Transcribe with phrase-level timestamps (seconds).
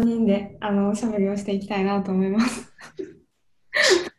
[0.00, 2.72] 人であのおしゃべりをしていきたいなと思います。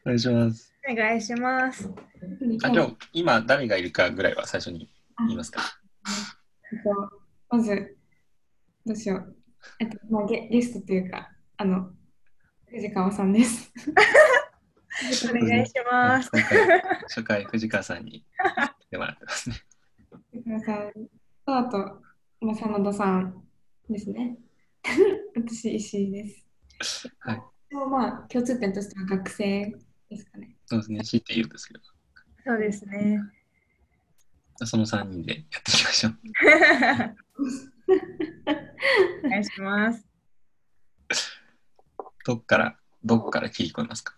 [0.05, 0.73] お願いします。
[0.89, 1.91] お願いします。
[2.63, 5.61] あ、じゃあ今誰がいるかぐらいは最初に言いますか。
[6.71, 7.97] えっとまず、
[8.85, 9.35] どうしよう。
[9.79, 11.89] えっと、まあ、ゲゲストというか、あの、
[12.67, 13.71] 藤川さんです。
[15.29, 16.31] お願いします。
[17.09, 18.25] 初回藤川さんに
[18.79, 19.55] 来てもらってますね。
[20.31, 20.91] 藤川さん
[21.45, 21.77] と、あと、
[22.39, 23.43] まあ、真田さん
[23.89, 24.37] ですね。
[25.35, 26.45] 私、石井です。
[27.19, 27.41] はい。
[27.69, 29.75] でもまあ、共通点としては学生
[30.09, 30.55] ですかね。
[30.65, 31.03] そうですね。
[31.03, 31.79] 強いて言うんですけど、
[32.45, 33.19] そうですね。
[34.63, 36.15] その3人でやっていきましょう。
[39.25, 40.07] お願いします。
[42.25, 44.17] どっから、どこから切り込みますか？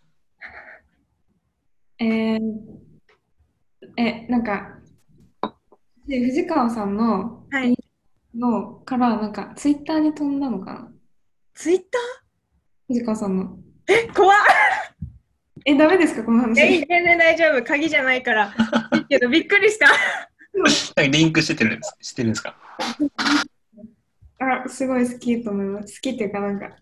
[2.00, 2.40] えー、
[3.98, 4.78] え、なんか、
[6.08, 7.76] で藤川さんの、はい。
[8.36, 10.92] のから、なんか、ツイッターに飛んだのかな？
[11.58, 11.98] ツイッタ
[12.88, 13.58] 藤川さんの。
[13.88, 14.38] ー怖っ
[15.66, 16.24] え、ダメですか？
[16.24, 16.54] この話。
[16.56, 17.64] 全然大丈夫。
[17.66, 18.54] 鍵じゃないから。
[18.94, 19.88] いいけど、びっくりした。
[21.02, 22.56] リンクしてるんですしてるんですか？
[24.40, 25.96] あ、すごい好きと思います。
[25.96, 26.76] 好きっていうか、なんか、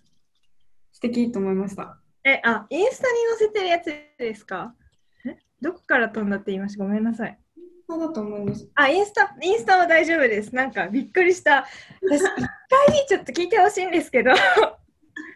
[0.91, 1.97] 素敵と思いました。
[2.25, 3.85] え、あ、インスタに載せてるやつ
[4.17, 4.75] ですか？
[5.25, 6.83] えどこから飛んだって言いました？
[6.83, 7.39] ごめんなさい。
[7.87, 8.67] そうだと思うんです。
[8.75, 10.53] あ、インスタ、インスタは大丈夫です。
[10.55, 11.65] なんかびっくりした。
[12.01, 14.41] 私、一回ちょっと聞いてほしいんですけど、 す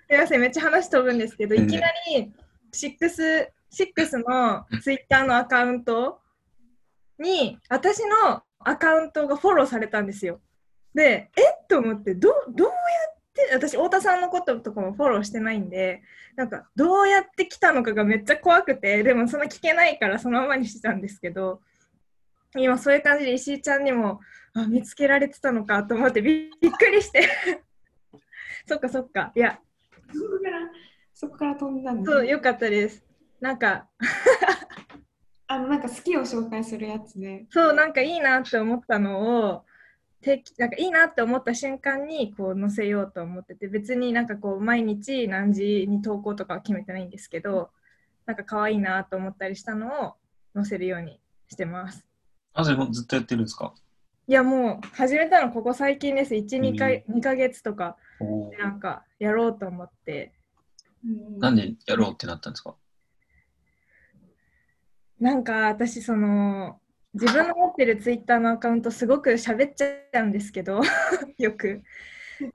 [0.09, 2.33] みません、めっちゃ話飛ぶんですけど、いきなり、
[2.72, 6.22] シックス、シックスのツイッターのアカウント
[7.20, 10.42] に、私のアカウントがフォローされたんですよ。
[10.95, 16.02] で、えっと思って、どうどうやって、私、太田さんのこととかもフォローしてないんで、
[16.36, 21.61] なんか、どうやって来たのかがめっちゃ怖くて、でもそんな聞けないからそのままにしてたんですけど、
[22.55, 24.19] 今そういう感じで石井ちゃんにも
[24.53, 27.28] あ見つけられてたのかと思ってびびっくりして。
[28.67, 29.31] そっかそっか。
[29.36, 29.59] いや。
[30.11, 30.72] そこから、
[31.14, 33.03] そこから飛んだんです、そうよかったです。
[33.39, 33.88] なんか。
[35.47, 37.45] あの、なんか好きを紹介するやつで。
[37.49, 39.65] そうなんかいいなって思ったのを
[40.21, 47.70] てなんかいいなって思った瞬間にこう載せようと思ってて別になんかこう毎日何時に投稿とかは決めてないんですけど
[48.26, 50.14] なんか可愛いなと思ったりしたのを
[50.54, 52.05] 載せるようにしてます
[52.54, 53.73] あ、それもずっとやってるんですか？
[54.27, 56.33] いやもう始めたのここ最近です。
[56.36, 60.33] 12か2ヶ月とかおなんかやろうと思って。
[61.04, 61.08] う
[61.38, 61.39] ん。
[61.39, 62.76] なんでやろうってなったんですか？
[65.20, 66.80] なんか私その
[67.14, 70.82] 自分の持ってるツイッターのアカウントすごく喋っちゃうんですけど
[71.39, 71.82] よく。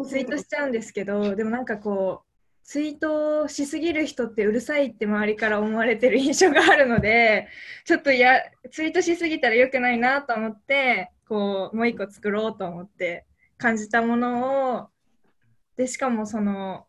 [0.08, 2.33] ツイートしちゃうんですけどでもなんかこう
[2.64, 7.48] ツイートしすぎる人ってうるさいって周りから思われてる印象があるので
[7.84, 13.26] ちょっとやツイートしすぎたら良くないなと思ってこうもう一個作ろうと思って
[13.58, 14.88] 感じたものを
[15.76, 16.86] でしかもその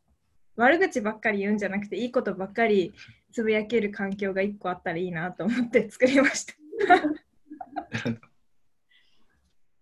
[0.56, 2.94] 悪口ばっかり言うんじゃなくていいことばっかり
[3.34, 6.53] つぶやける環境が一個あったらいいなと思って作りました。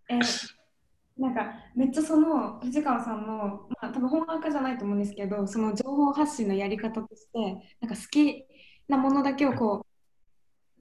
[0.10, 0.20] え
[1.18, 8.46] なんかめっちゃその藤川さんの、まあ、多分本赤じゃないと思うんですけどその情報発信のやり方としてなんか好き
[8.88, 9.85] なものだけをこ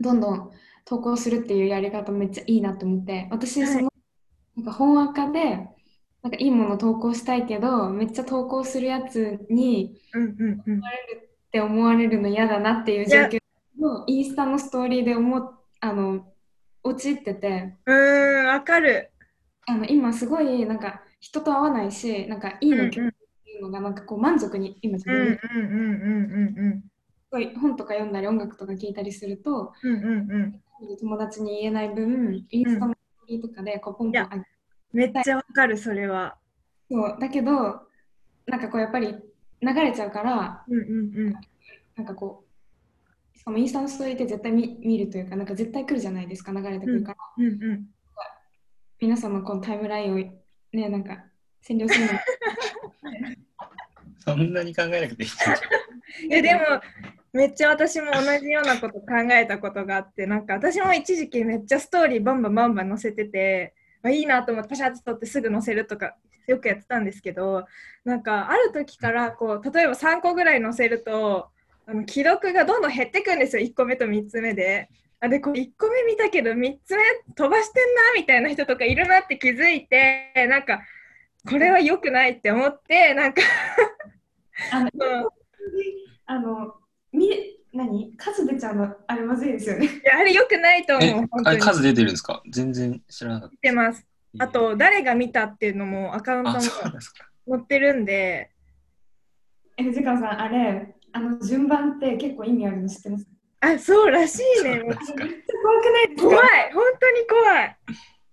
[0.01, 0.51] うどんどん
[0.85, 3.93] 投稿するっていうやり方めっちゃいいなと思って私はいその、
[4.57, 5.69] なんか本赤で
[6.23, 10.83] なんかいいもの投稿したいけどめっちゃ投稿するやつにうんうんうんっ
[11.53, 13.39] て思われるの嫌だなっていう状況
[13.83, 16.25] をインスタのストーリーで思っあの
[16.85, 17.77] 陥ってて。
[17.87, 19.12] うーん、わかる。
[19.67, 22.91] あの今すごいなんか人と会わないしなんかいいのうんうんっ
[23.45, 26.87] ていうのがなんかこう満足に今自うんうん分でうんうんす
[27.31, 30.63] ごい本とか読んだり音楽とか聞いたりするとうんうんうんうん。
[30.99, 34.45] 友達に言えない分インスタのストーリーとかでこうポンポン上げ
[34.93, 36.37] めっちゃわかる、それは。
[36.91, 37.53] そうだけど
[38.47, 39.15] なんかこうやっぱり
[39.61, 41.33] 流れちゃうからうんうんうん。
[41.97, 42.45] なんかこ
[43.35, 47.87] うしかもインスタのストーリーって絶対見見るというかなんか絶対来るじゃないですか流れてくるから、うんうん。
[49.03, 51.25] 皆さんのこのタイムラインをねなんか
[51.69, 52.13] 占領するの。
[52.13, 52.21] も
[54.25, 55.33] そんなに考えなくていいい
[56.31, 56.61] えでも
[57.33, 66.17] めっちゃ私も同じようなこと考えたことがあってなんか私も一時期めっちゃストーリーバンバンバンバン載せてて、まあ、いいなと思ってパシャッと撮ってすぐ載せるとか
[66.47, 67.67] よくやってたんですけど
[68.05, 71.51] なんかある時からこう例えば3個ぐらい載せると
[71.87, 73.67] あの既読がどんどん減ってくんですよ。
[73.67, 74.89] 1個目と3つ目で。
[75.25, 77.03] あでこれ1個目見たけど3つ目
[77.37, 80.81] 飛ばしてんなみたいな人とかいるなって気づいてなんか
[81.49, 83.43] これは良くないって思ってなんか
[84.73, 85.29] あの うん
[86.27, 86.75] あの、
[87.13, 87.31] み、
[87.73, 88.15] 何？
[88.17, 89.87] 数出ちゃうの、あれまずいですよね。
[89.87, 92.43] いやあれ良くないと思うあ当にれ数出てるんですか？
[92.51, 93.53] 全然知らなかった。
[93.53, 94.07] 見てます。
[94.39, 96.61] あと、誰が見たっていうのもアカウントあ、も。
[96.61, 96.71] 載
[97.57, 98.51] ってるんで、
[99.77, 103.27] え藤川さん、あれ、あの順番って結構意味あるの知ってます？
[103.63, 104.81] あ、そうらしいね。
[104.81, 105.27] もうめっちゃ怖
[105.81, 107.77] くない怖い、本当に怖い。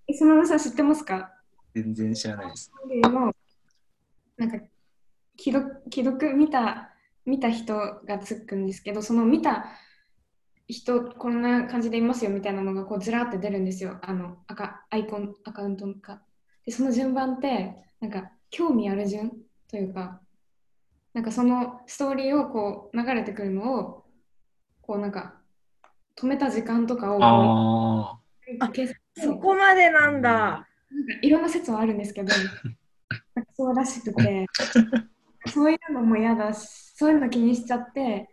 [0.08, 1.32] えその話知ってますか？
[1.76, 2.72] 全然知らないです。
[2.86, 3.34] の
[4.38, 4.58] なんか
[5.38, 6.94] 既読既読見た
[7.26, 7.76] 見た人
[8.08, 9.66] がつくんですけどその見た
[10.68, 16.22] 人こんな感じでいますよみたいなのがこうずらーって出るんですよあの赤アイコンアカウントが
[16.66, 19.32] でその順番ってなんか興味ある順
[19.68, 20.22] というか
[21.14, 24.06] なんかそのストーリーをこう流れてくるのを
[24.90, 25.36] こうなんか
[26.20, 28.72] 止めた時間とかをこあ
[29.16, 30.32] そこまでなんだ。
[30.32, 30.66] なんか
[31.22, 32.34] いろんな説はあるんですけど、
[33.56, 34.48] そうらしくて、
[35.46, 38.28] そういうのも嫌だし、そういうの気にしちゃって、なんか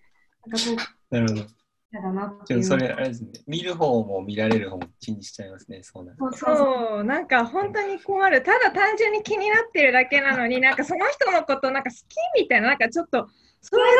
[0.56, 1.46] こう、あ、なるほど。
[1.92, 2.62] 嫌だなって。
[2.62, 3.32] それあれですね。
[3.46, 5.82] 見る方も見られる方も気にしちゃいますね。
[5.82, 8.42] そうなんそうそうそうそう、なんか本当に困る。
[8.42, 13.28] ただ単純に気になってるだけなのに、なんかその人のことなんか好きみたいな、なんかちょっと、
[13.68, 13.96] そういう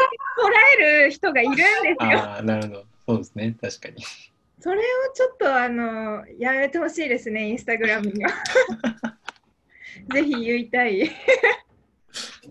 [0.79, 2.19] 捉える人がいるんですよ。
[2.21, 2.85] ああ、なるほど。
[3.07, 3.57] そうですね。
[3.61, 4.05] 確かに。
[4.61, 4.83] それを
[5.15, 8.31] ちょっとあのやめてほしいですね、インスタグラムには。
[10.13, 11.03] ぜひ言いたい。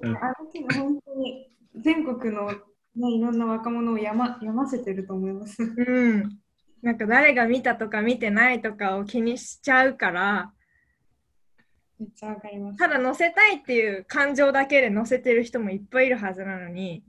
[0.01, 2.57] うんあの日は本当に全国の、ね、
[2.95, 5.63] いろんな若者をやまやませてると思います。
[5.63, 6.39] うん。
[6.81, 10.51] なんか誰が見たとか見てないとかを気にしちゃうから、
[12.00, 12.77] めっちゃわかります。
[12.77, 17.03] ただ載せたいっていう感情だけで載せてる人もいっぱいいるはずなのに、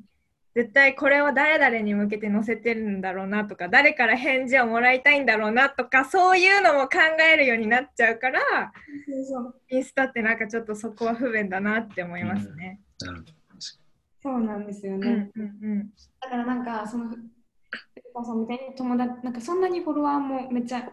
[0.55, 6.99] 絶対これは誰々に向けて載せてるんだろうなとか、誰から返事をもらいたいんだろうなとか、そういうのも考
[7.31, 8.41] えるようになっちゃうから、
[9.69, 12.81] インスタってなんかちょっとそこは不便だなって思いますね。
[13.01, 13.33] なるほど。
[14.23, 15.31] そうなんですようんね。
[15.37, 15.91] うんうん。
[16.21, 17.11] だからなんか、その、
[18.25, 20.91] さんみたいに友達、なんかそんなにフォロワーもめっちゃ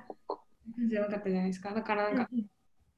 [0.90, 1.74] じゃなかったじゃないですか。
[1.74, 2.30] だからなんか、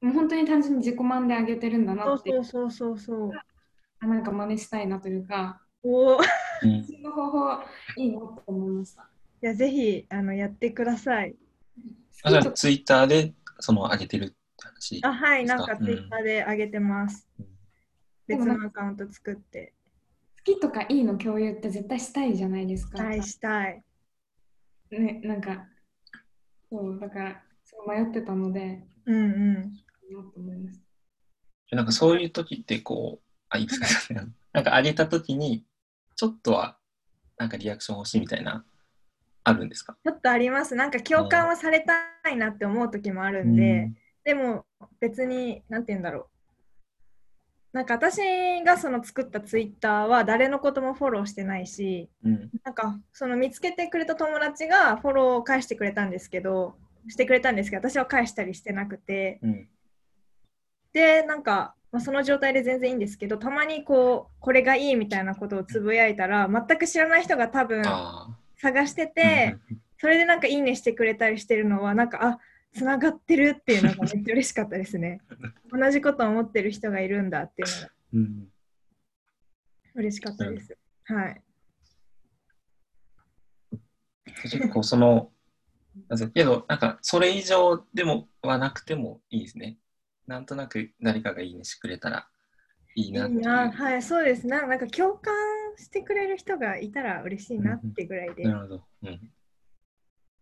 [0.06, 4.06] もう本当に単純に自己満で上げてるんだなそうって、そうそうそうそう。
[4.06, 6.20] なんか真似したいなというか、おー
[6.62, 7.62] うんその方法
[7.96, 9.02] いいなと思いました。
[9.42, 11.34] いやぜひあのやってください。
[12.22, 15.00] あじゃあ、ツイッターでその上げてるって話。
[15.02, 17.28] あはい、なんかツイッターで上げてます。
[17.40, 17.46] うん
[18.28, 19.72] 別のアカウント作って。
[20.44, 23.02] 好きとかいいの共有って絶対したいじゃないですか。
[23.04, 23.84] はい、したい。
[24.90, 25.66] ね、なんか、
[26.68, 29.28] そう、だから、そう迷ってたので、うんう
[29.60, 29.72] ん。
[30.14, 30.78] なと思いまし
[31.70, 31.76] た。
[31.76, 34.14] なんかそういう時ってこう、あ、いいですか？
[34.14, 34.28] ね。
[34.52, 35.64] なんか上げた時に、
[36.14, 36.78] ちょっとは、
[37.36, 38.64] なんかリアクション欲しいみたいな、
[39.44, 39.96] あるんですか？
[40.04, 40.74] ちょっとあります。
[40.74, 43.90] なんか共感はされたいなって思う時もあるんで、
[44.24, 44.64] でも
[45.00, 46.20] 別に、なんて言うんだろ
[47.72, 47.76] う。
[47.76, 52.32] なんか私がその作ったツイッターは誰のこともフォローしてないし、うん。
[52.32, 52.50] うん。
[52.64, 59.68] なんかその見つけてくれた友達がフォローを返してくれたんですけど、してくれたんですけど、私は返したりしてなくて、うん。
[60.96, 69.06] で、なんか、まあ、その状態で全然いいんですけど、たまにこう、これがいいみたいなことをつぶやいたら、全く知らない人が多分あ探してあ。
[69.08, 69.58] て、
[69.98, 72.38] それでなんかいいねしてくれたりしてるのは、なんか、あ
[72.72, 75.20] つながってるっていうのがめっちゃ嬉しかったですね。
[75.70, 78.20] 同じことを思ってる人がいるんだっていうのがうん。
[78.20, 78.48] うん。
[79.96, 80.78] 嬉しかったです。
[81.04, 81.42] はい。
[84.42, 85.30] 結構その、
[86.32, 89.76] けど、なんかそれ以上でもはなくてもいいですね。
[90.26, 92.26] なんとなく誰かがいいねしてくれたら
[92.94, 93.40] いいいなっていう。
[93.40, 94.66] いな、はい、そうですな。
[94.66, 95.34] なんか共感
[95.76, 98.44] してくれる人がいたら嬉しいなってぐらいで。
[98.44, 98.84] なるほど。
[99.02, 99.20] うん。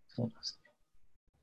[0.08, 0.60] そうなんです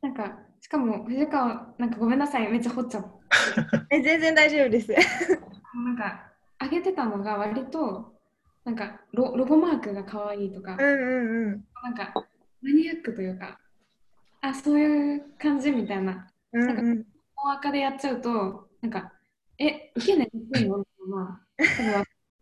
[0.02, 3.86] なんか、しかも、藤川、なんかごめんなさい、めっちゃ掘っちゃった。
[3.96, 4.92] え、全然大丈夫です。
[5.76, 8.20] なんか、上げてたのが割と、
[8.64, 11.66] なんかロ、ロゴマークが可愛いとか、うんうんうん。
[11.84, 12.14] なんか、
[12.62, 13.60] マニアックというか、
[14.42, 16.32] あ、そういう感じみたいな。
[16.54, 17.06] うんうん、
[17.44, 19.14] 大赤でやっちゃうと、なんか、
[19.58, 20.78] え、受けないできるの？
[20.80, 21.42] みたいな。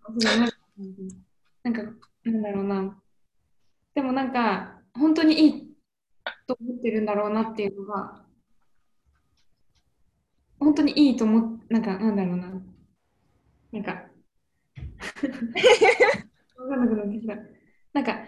[0.05, 0.39] 多分そう
[1.63, 1.83] なんか、
[2.23, 3.01] なんだろうな。
[3.95, 5.75] でもなんか、本当にいい
[6.47, 8.25] と思ってるんだろうなっていうのが、
[10.59, 12.61] 本当にいいと思っ、なんか、なんだろうな。
[13.71, 13.91] なんか、
[16.57, 17.35] わかんなくなってきた。
[17.93, 18.19] なんか、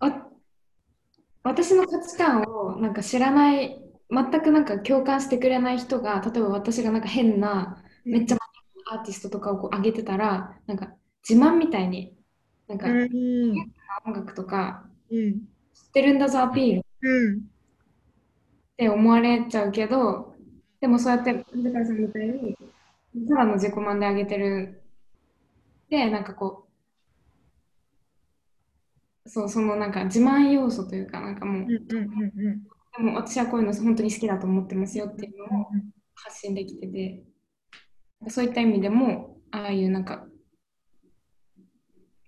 [0.00, 0.30] わ
[1.42, 8.36] 私の価値観をなんか知らない、全くなんか共感してくれない人が、例えば私がなんか変な、めっちゃ
[8.92, 10.94] アーティストとかをこう上げてたら、なんか
[11.28, 12.16] 自慢みたいに、
[12.68, 13.08] なんかうん。
[14.04, 15.32] 音楽とかうん。
[15.74, 16.78] 知ってるんだぞアピール。
[16.78, 17.42] っうん。
[18.76, 20.34] て思われちゃうけど、
[20.80, 22.56] でもそうやって水川さんみたいに、
[23.28, 24.82] ただの自己満で上げてる。
[25.88, 26.68] で、なんかこ
[29.24, 37.22] う、そう、そのなんか自慢要素というか、なんかもう、うんうんうんでも私はこういうの本当に好きだと思ってますよっていうのをうん発信できてて、
[38.28, 40.26] そういった意味でも、ああいうなんか、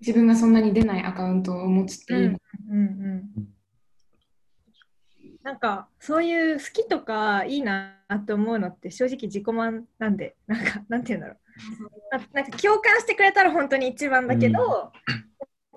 [0.00, 2.36] 自分がそんなに出ないアカウントを持つっていう。
[2.70, 3.48] う、うんうん
[5.42, 11.36] なんかそういう好きとかいいなって思うのって正直自己満なんでなんかなんて言うんだろ
[12.12, 12.18] う。
[12.18, 14.68] ななんか共感してくれたら本当に一番だけど、うん。
[14.68, 14.90] なん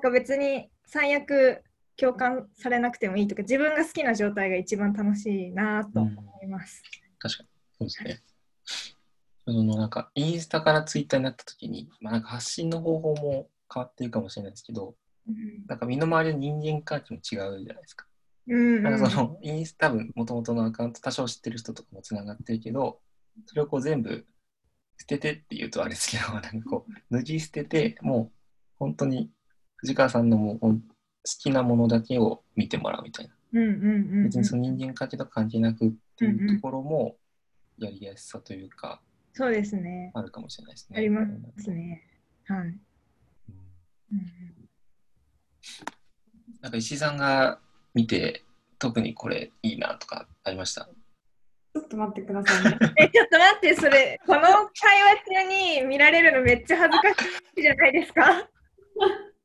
[0.01, 1.63] か別に最悪
[2.01, 6.81] 共感されなくてもいいとか自分が好きな状態が一番楽しいなと思います。
[7.20, 7.50] 確かに。
[7.77, 8.24] そうですね。
[9.46, 14.96] そのなんか、インスタからツイッターになった時に、まあ、なんか発信の方法も変わっているかもしれないですけど、
[15.27, 18.08] うんなんか身の回りの人間関係も違うじゃないですか。
[18.48, 23.00] うんうんなんかそのインスタ多分元々のアカウント多少知ってる人とかもつながってるけど、
[23.46, 24.25] それをこう全部
[24.98, 28.38] 捨ててって言うとあれですけど、なんかこう脱ぎ捨てて、もう
[28.79, 29.29] 本当に
[29.77, 30.81] 藤川さんのもう
[31.24, 33.34] きなものだけを見てもらうみたいな。
[33.54, 37.18] うんうんうんうん別にその人間関係とか関係なくっていうところも
[37.78, 39.01] やりやすさというか、
[39.34, 40.12] そうですね。
[40.13, 40.98] あるかもしれないですね。
[40.98, 41.22] ありま
[41.58, 42.01] すね。
[42.48, 42.60] はい。
[42.60, 42.75] うん
[44.12, 44.70] うん
[46.62, 47.60] なんか石井さんが
[47.96, 48.44] 見て、
[48.78, 50.86] 特にこれいいなとかありました？
[51.74, 52.78] ちょっと待ってくださいね。
[52.98, 58.48] え、ちょっと待って、それ、この会話中に見られるのめっちゃ恥ずかしいじゃないですか。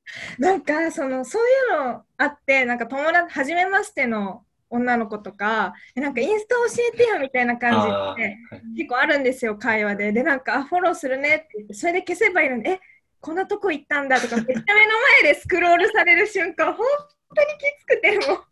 [0.38, 8.36] なんか、その、そういうのあって、なんか友達、初めましての女の子とか、えなんかインスタ教えてよみたいな感じで、
[8.76, 10.12] 結構あるんですよ、会話で。
[10.12, 12.80] で、なんか、あ、フォローするねって言って、それで消せばいいのに、え、
[13.20, 16.86] こんなとこ行ったんだとか、めっちゃ目の前でスクロールされる瞬間、本
[17.34, 18.44] 当にきつくて、もう。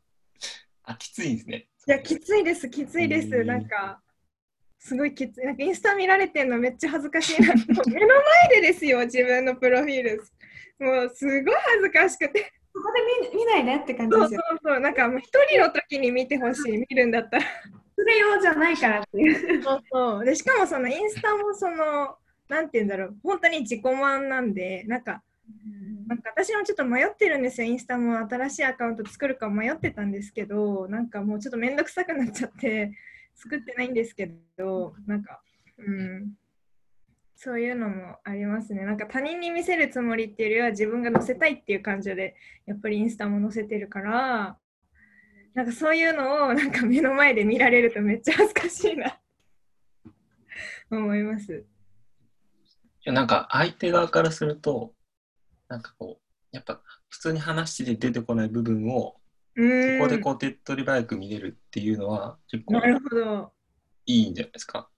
[0.85, 1.67] あ、きついんですね。
[1.87, 3.45] いや、きついです、きついです。
[3.45, 4.01] なんか、
[4.79, 5.47] すごいきつい。
[5.47, 7.55] なんかインスタ見られてるのめっちゃ恥ずかしいな。
[7.55, 8.07] 目の
[8.51, 10.23] 前でですよ、自分のプロフィール。
[10.79, 12.53] もうすごい恥ずかしくて。
[12.75, 14.43] ここで見見ないでって感じそうですよ。
[14.49, 14.81] そうそう。
[14.81, 17.45] なんかもう一人の時に見てほしい、見るんだったら。
[17.97, 19.63] それ用じゃないからっていう。
[19.63, 20.25] そうそう。
[20.25, 22.17] で、しかもそのインスタもその、
[22.49, 25.23] なんて言うんだろう、本当に自己満なんで、なんか、
[26.07, 32.93] なんか私もちょっと迷ってるんですよ、インスタも新しいアカウント作るか迷ってたんですけど、なんかもうちょっとめんどくさくなっちゃって、
[33.37, 35.41] 作ってないんですけど、なんか、
[35.79, 36.33] うん、
[37.37, 38.85] そういうのもありますね。
[38.85, 42.37] なんか他人に見せるつもりっていうよりは自分が載せたいっていう感じで、
[42.67, 44.57] やっぱりインスタも載せてるから、
[45.55, 49.19] なんかそういうのをなんか目の前で見られるとめっちゃ恥ずかしいな
[50.91, 51.55] 思います。
[51.55, 51.65] い
[53.05, 54.95] やなんか相手側からすると、
[55.69, 56.23] なんかこう、
[56.53, 59.17] やっぱ普通に話してて出てこない部分を、
[59.57, 63.53] うーんここでこう手っ取り早く見れるっていうのは結構。
[64.07, 64.89] いいんじゃないですか。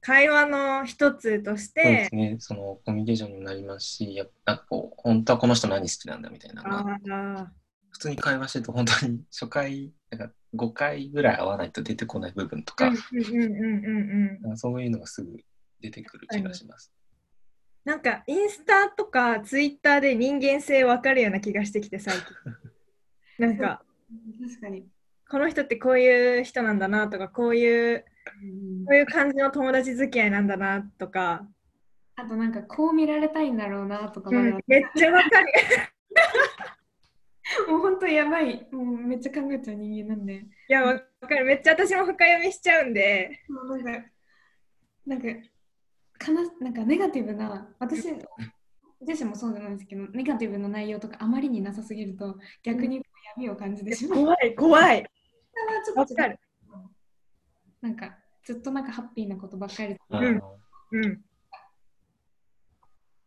[0.00, 2.36] 会話の一つとしそうでてす、ね。
[2.38, 7.52] そのコミュニケーションにもなりますし、やっぱこう、本当はこの人何好きなんだみたいな
[7.90, 12.92] 普通に会話してると本当に初回、なんか5回ぐらい会わないと出てこない部分とか、
[14.56, 15.36] そういうのがすぐ
[15.80, 16.92] 出てくる気がします。
[17.84, 23.46] なんかインスタとかツイッターで人間性分かるような気がしてきて最近。
[23.46, 23.82] なんか
[24.46, 24.86] 確かに。
[25.30, 28.04] この人ってこういう人なんだなとかこういう
[28.86, 31.46] こういう感じの友達付き合いなんだなとか、
[32.16, 35.52] あとなんかこう見られたいんだろうなとかうん、めっちゃ分かる。
[37.68, 38.66] もう本当やばい。
[38.72, 40.34] もうめっちゃ考えちゃう人間なんで。
[40.34, 41.44] いや分かる。
[41.44, 43.40] めっちゃ私も深読みしちゃうんで。
[43.48, 44.08] もうなんか、
[45.06, 45.28] なんか、
[46.18, 48.08] かななんかネガティブな、私
[49.00, 53.00] 自身もそうじゃないですけど、ネガティブな内容とかあまりになさすぎると、逆に
[53.36, 54.18] 闇を感じてしまう。
[54.24, 55.02] 怖い怖い。
[55.84, 56.38] ちょっと分かる。
[57.80, 60.58] なんか、ずっとなんかハッピーなことばっかりで、あうんの
[60.92, 61.24] うん。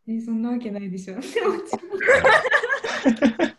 [0.08, 1.14] えそんなわけないでしょ。
[1.18, 1.80] って思っちゃう。
[3.02, 3.54] だか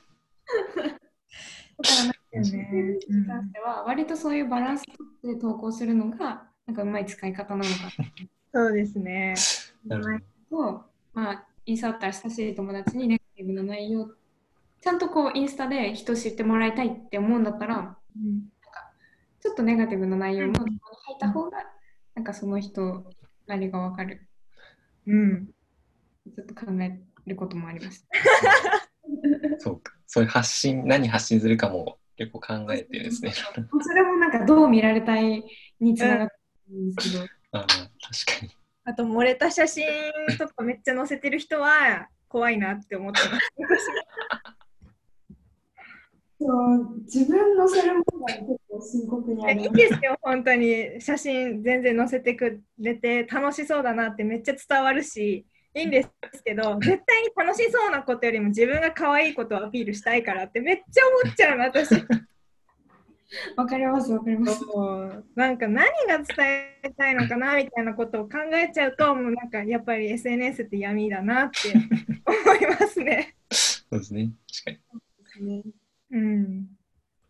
[1.95, 4.83] らなんかよねに関しては、割とそういうバランス
[5.23, 7.69] で投稿するのが、なんかうまい使い方なのか
[8.53, 9.35] そうですね。
[10.49, 14.13] と、まあ、インスタだったら親しい友達にネガティブな内容、
[14.81, 18.52] ちゃんとこうインスタで人知ってもらいたいって思うんだったら、うん
[19.43, 21.57] ちょっとネガティブな内容もうん入った方が、
[22.15, 23.03] なんかその人
[23.45, 24.25] あれがわかる。
[25.05, 25.47] うん。
[26.33, 28.07] ちょっと考えることもありました。
[29.59, 29.93] そうか。
[30.07, 33.33] そういう発信、何発信するかも結構考えてですね。
[33.33, 35.43] それもなんかどう見られたい
[35.81, 36.35] につながって
[36.69, 38.55] るんですけど、ああ、確かに。
[38.85, 39.85] あと、漏れた写真
[40.37, 43.39] とかめっちゃ載せてる人は怖いなって思ってま
[43.77, 43.87] す。
[46.45, 50.99] そう自分のせるものが結構深刻にいやいいですよ、本当に。
[50.99, 55.45] 写真全然載せてくれて楽しそうだなってめっちゃ伝わるし、
[55.75, 61.93] いいんですけど、絶対に楽しそうなことよりも自分が可愛いことをアピールしたいからってめっちゃ思っちゃうの、私。
[63.57, 64.61] わかります、わかります。
[65.35, 66.25] なんか何が伝
[66.83, 73.35] えたいのかなみたいなことを考えちゃうと、もうなんかやっぱり SNS って闇だなって思いますね。
[73.49, 74.31] そうですね。
[74.65, 74.77] 確
[75.39, 75.82] かに。
[76.13, 76.19] ね。
[76.19, 76.67] うん。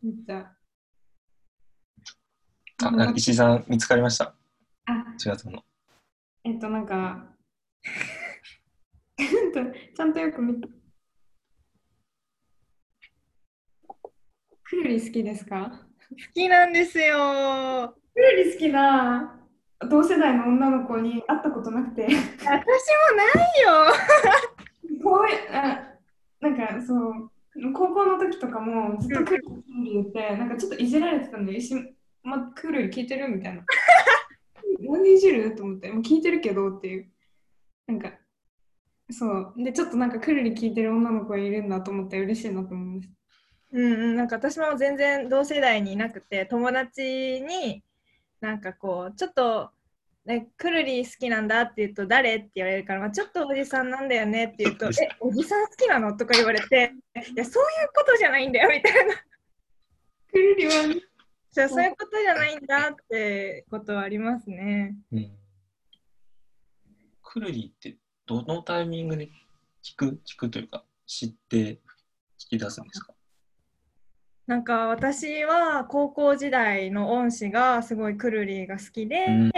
[0.01, 0.51] めっちゃ。
[2.85, 4.33] あ、なんか石井さん見つかりました？
[4.85, 5.63] あ、4月の。
[6.43, 7.25] えっと、なんか、
[9.17, 9.59] ちゃんと
[9.95, 10.67] ちゃんとよく見て。
[14.65, 15.71] クルリ好きですか？
[16.09, 17.95] 好きなんですよ。
[18.13, 19.39] クルリ好きな
[19.89, 23.93] 同世代の女の子に会ったことなくて、私もないよ。
[25.03, 25.93] こういう、あ
[26.41, 27.31] なんかそう、
[27.73, 29.43] 高校の時とかもずっとクル
[29.83, 31.93] リ言って、なんかちょっといじられてたんで、一瞬、
[32.23, 33.63] ま、クルリ聞いてるみたいな。
[34.79, 35.55] なんでいじる？
[35.55, 37.11] と思って、もう聞いてるけどっていう。
[37.87, 38.13] なんか、
[39.11, 39.53] そう。
[39.57, 43.09] で、ちょっとなんかクルリ聞いてる女の子いるんだと思って嬉しいなと思います。
[43.71, 47.83] うんうん、なんか私も全然同世代にいなくて友達に
[48.39, 49.71] なんかこうちょっと、
[50.25, 56.93] ね、クルリ好きなんだって言うと誰って言われるから、まあ、ちょっとおじさんなんだよねって言うと えおじさん好きなのとか言われて
[57.33, 59.15] いやそういうことじゃないんだよみたいな。
[60.31, 60.71] クルリは、
[61.51, 64.95] じゃあそういうことじゃないんだってことはありますね。
[65.11, 65.37] うん。
[67.21, 69.27] クルリってどのタイミングで
[69.83, 71.81] 聞く、聞くというか、知って
[72.39, 73.13] 聞き出すんですか？
[74.47, 79.51] なんか私は高校時代の恩師がすごいクルリが好きで、うん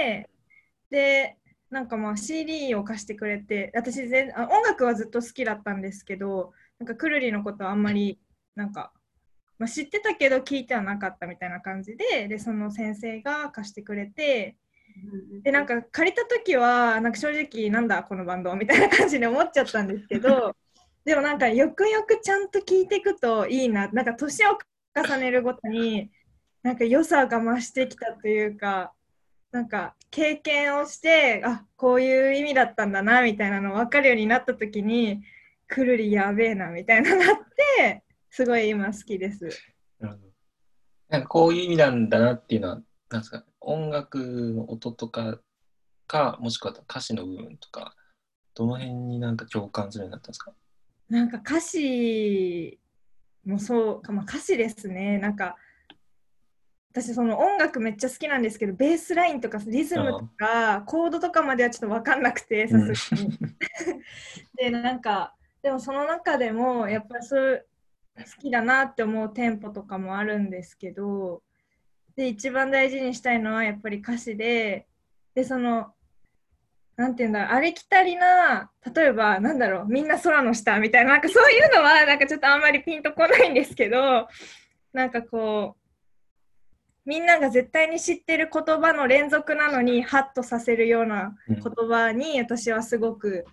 [0.89, 1.37] で
[1.69, 8.19] なんかまあ CD を貸してくれて私全あ音楽はずっと好きだったんですけどなんかクルリのことはあんまり
[8.55, 8.91] なんか、
[9.57, 14.55] まあ、知ってたけど聞いてはなかったみたいな感じででその先生が貸してくれて
[15.43, 20.55] でなんか借りた時はなんか正直なんだこのバンドみたいな感じで思っちゃったんですけど
[21.03, 24.57] でもなんかよくよくちゃんと聞いていくといいななんか年を
[24.95, 26.11] 重ねるごとに
[26.63, 28.93] なんか良さが増してきたというか
[29.55, 35.21] なんか経験をしてあこういう意味だったんだなみたいなの分かるようになった時に
[35.65, 37.37] くるりやべえなみたいななっ
[37.77, 39.47] てすごい今好きです。
[39.97, 40.27] なるほど。
[41.07, 45.39] なんかこういう意味なんだなっていうのは、なんですか、音楽の音とか
[46.05, 47.95] か、もしくは歌詞の部分とか、
[48.55, 50.51] どの辺になんか共感するようになったんですか？
[51.09, 52.77] なんか歌詞
[53.45, 55.17] もそうか、まあ、歌詞ですね。
[55.17, 55.55] なんか
[56.95, 63.37] 私その音楽めっちゃ好きなんですけどベースラインとかリズムとかコードとかまではちょっと分かんなくてさすがに。
[64.55, 67.67] でなんかでもその中でもやっぱりそう
[68.15, 71.43] 好きだなって思うテンポとかもあるんですけど
[72.15, 74.87] で一番大事にしたいのはやっぱり歌詞で
[75.33, 75.93] でその
[76.95, 84.29] なんていうんだろうありきたりな例えばなんだろうみんな空の下みたいななんかそういうのはなんかちょっとあんまりピンとこないんですけど
[84.93, 85.84] なんかこう
[87.05, 93.45] みんなが絶対に知ってる言葉の連続なのにハッとさせるようなうん言葉に私はすごく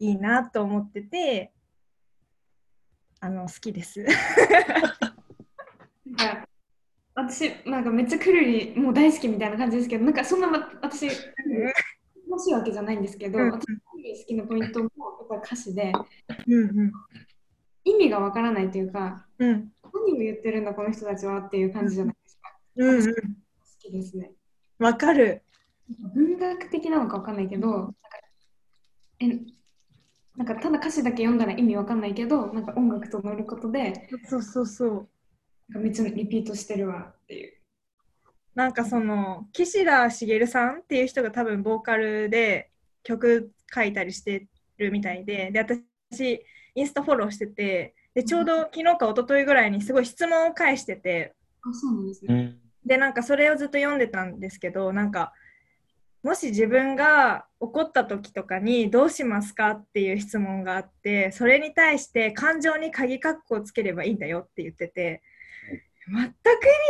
[0.00, 1.52] いいなと思ってて
[3.20, 4.04] あの好きです。
[6.04, 6.48] なんか
[7.14, 11.18] 私、なんかめっちゃクルリもう大好きみたいな感じですけど、なんかそんな、ま、私、楽
[12.44, 14.90] しいわけじゃないんですけど、うん私、クルリ好きなポイントも
[15.30, 15.92] やっぱ歌詞で、
[16.46, 16.92] うん
[17.86, 19.72] 意味がわからないというか、うんうん
[20.06, 22.23] 何を言ってるんだ、この人たちはっていう感じじゃないですか。
[22.76, 23.12] うんうん好
[23.78, 24.32] きですね。
[24.78, 25.42] わかる。
[26.14, 27.94] 文学的なのかわかんないけど、なんか
[29.20, 29.26] え
[30.36, 35.08] なんかただ歌詞だけ読んだら意味わかんないけど、なんか音楽と乗ることで、そうそうそう。
[35.68, 37.52] なんかめっちゃリピートしてるわっていう。
[38.54, 42.70] なんかその岸田茂さんっていう人が多分ボーカルで
[43.02, 44.46] 曲書いたりして
[44.78, 52.56] るみたいでで私インスタフォローしててでちょうど昨日か一昨日ぐらいにすごい質問を返しててあ、そうなんですね。
[52.86, 55.32] でなんかそれをずっと読んでたんですけどなんか
[56.22, 65.22] もし自分が怒った時とかにどうしますかっていう質問があってそれに対して感情に鍵括弧をつければいいんだよって言ってて
[66.06, 66.18] 全く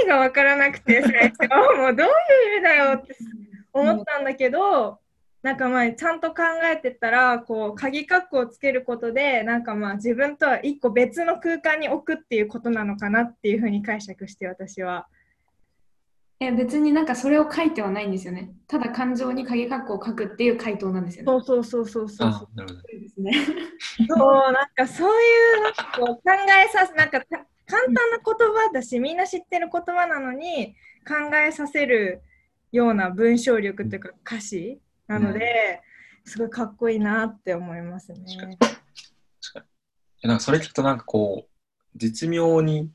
[0.00, 2.10] 意味が分からなくて最初もうどうい
[2.52, 3.16] う意味だよって
[3.72, 4.98] 思ったんだけど、
[5.42, 15.06] なんかまあちゃんと考えてたらこう鍵括弧をつけることでなんかまあ自分とは一個別の空間に置くっていうことなのかなっていうふうに解釈して私は。
[16.44, 18.54] え、別になんかそれを書いてはないんですよね。
[18.66, 21.26] ただ感情に鍵括弧を書くっていう回答なんですよね。
[21.26, 22.80] そうそうそうそうそうあ、なるほど。
[22.80, 23.32] そうですね。
[24.08, 26.22] そうなんかそういうなんかこう考
[26.64, 27.26] えさせなんかた
[27.66, 30.74] 簡単な言葉だしみんな知ってる言葉なのに
[31.06, 32.22] 考えさせる
[32.72, 35.82] ような文章力というか歌詞なので、
[36.24, 38.20] すごいかっこいいなって思いますね。
[38.26, 38.58] 確かに。
[38.58, 38.72] 確
[39.52, 39.66] かに。
[40.24, 42.90] えなんかそれ聞くとなんかこう、絶妙に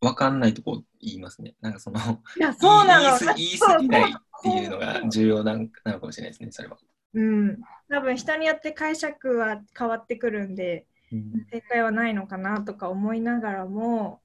[0.00, 1.54] 分かんないとこ言いますね。
[1.60, 1.98] なんかその、
[2.36, 6.78] いやそうなの言い過ぎ言い過ぎないっていうのが重要ななのかもしれないですね、それは。
[7.14, 7.58] うん、
[7.88, 14.20] 多分人によって解釈は変わってくるんでうん正解はないのかなとか思いながらも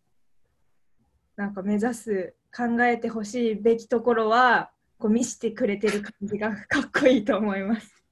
[1.36, 8.06] なんか目指す考えてほしいべきところはこう見せてくれてる感じが かっこいいと思います。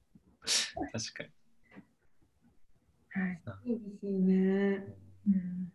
[0.92, 1.30] 確かに。
[3.22, 4.94] はいそうですよね。
[5.26, 5.72] うん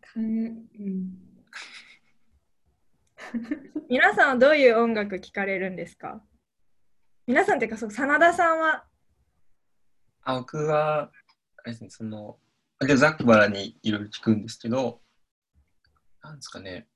[0.00, 1.25] かんうん、
[3.88, 6.22] 皆さんはどういう音楽聴かれるんですか？
[7.26, 8.86] 皆さんっていうかそう真田さんは？
[10.22, 11.10] あ僕は、あ
[11.66, 12.38] れですね、その、
[12.78, 15.00] あざっくばらにいろいろ聞くんですけど、
[16.22, 16.88] なんですかね、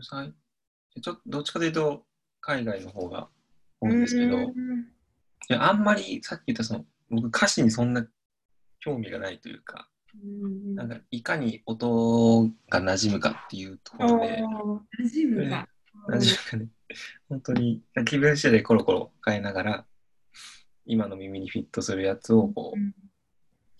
[0.00, 2.04] ちょっとどっちかというと、
[2.40, 3.28] 海外の方が
[3.80, 4.92] 多いんですけど、いうん。
[5.48, 8.06] やあんまりさっき言ったその、僕歌詞にそんな
[8.80, 9.93] 興味がないというか、うん
[10.74, 14.42] なんかいかに音が馴染むかっていうところで、
[15.02, 15.68] 馴染むが。
[16.08, 16.68] 馴染むかね、
[17.28, 19.86] 本当に気分次第でコロコロ変えながら、
[20.86, 22.94] 今の耳にフィットするやつをこううん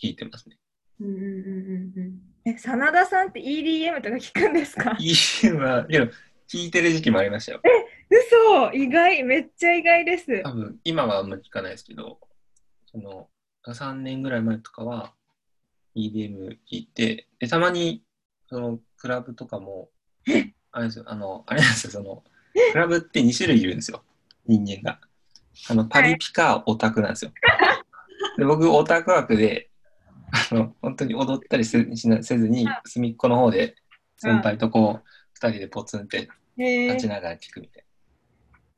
[0.02, 0.58] 聞いてますね。
[1.00, 2.20] うんうんうんうんうん。
[2.44, 6.04] え真田さんって EDM とか聞くんですか？EDM は、いや、
[6.48, 7.62] 聞いてる時期もありましたよ。
[8.10, 10.42] 嘘意外めっちゃ意外です。
[10.42, 12.20] 多分、今はあんま聞かないですけど、
[12.86, 13.28] その、
[13.66, 15.14] 3年ぐらい前とかは
[15.96, 18.02] EDM 聞いて、で、たまに、
[18.48, 19.90] その、クラブとかも、
[20.72, 22.24] あれですよ、あの、あれなんですよ、その、
[22.72, 24.02] クラブって2種類いるんですよ、
[24.46, 25.00] 人間が。
[25.68, 27.32] あの、パリピかオタクなんですよ。
[28.38, 29.70] で、僕、オタク枠で、
[30.50, 33.76] あの、本当に踊ったりせしなせずに、隅っこの方で、
[34.16, 37.84] 先輩とこう、二人でポツンって立ちながら聞くみたい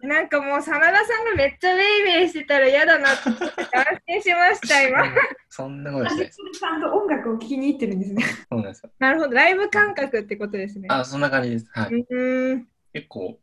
[0.07, 5.03] なんかもう真田さんがめっちゃウェイウェイしてたら嫌だなって思って安心しました今。
[5.03, 5.15] な。
[5.49, 6.39] そんなことしないです。
[6.59, 8.25] ちゃんと音楽を聴きに行ってるんですね。
[8.49, 8.91] そうなんですよ。
[8.99, 10.89] なるほどライブ感覚ってことですね。
[10.91, 11.67] あ、そんな感じです。
[11.73, 11.95] はい。
[11.95, 13.39] うーん結構、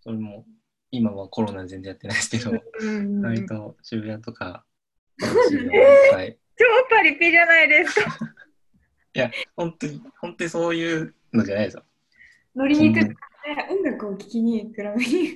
[0.00, 0.44] それも、
[0.90, 4.64] 今はコロナで全然やってないですけど、うん割と渋谷とか、
[5.48, 6.38] 渋谷いっぱい。
[6.56, 8.18] 超パリピじゃないですか。
[9.56, 11.84] 本当に、本当にそういうのじゃないですよ。
[12.54, 13.14] 乗りに行くって
[13.70, 15.34] 音楽を聴きにクラブに。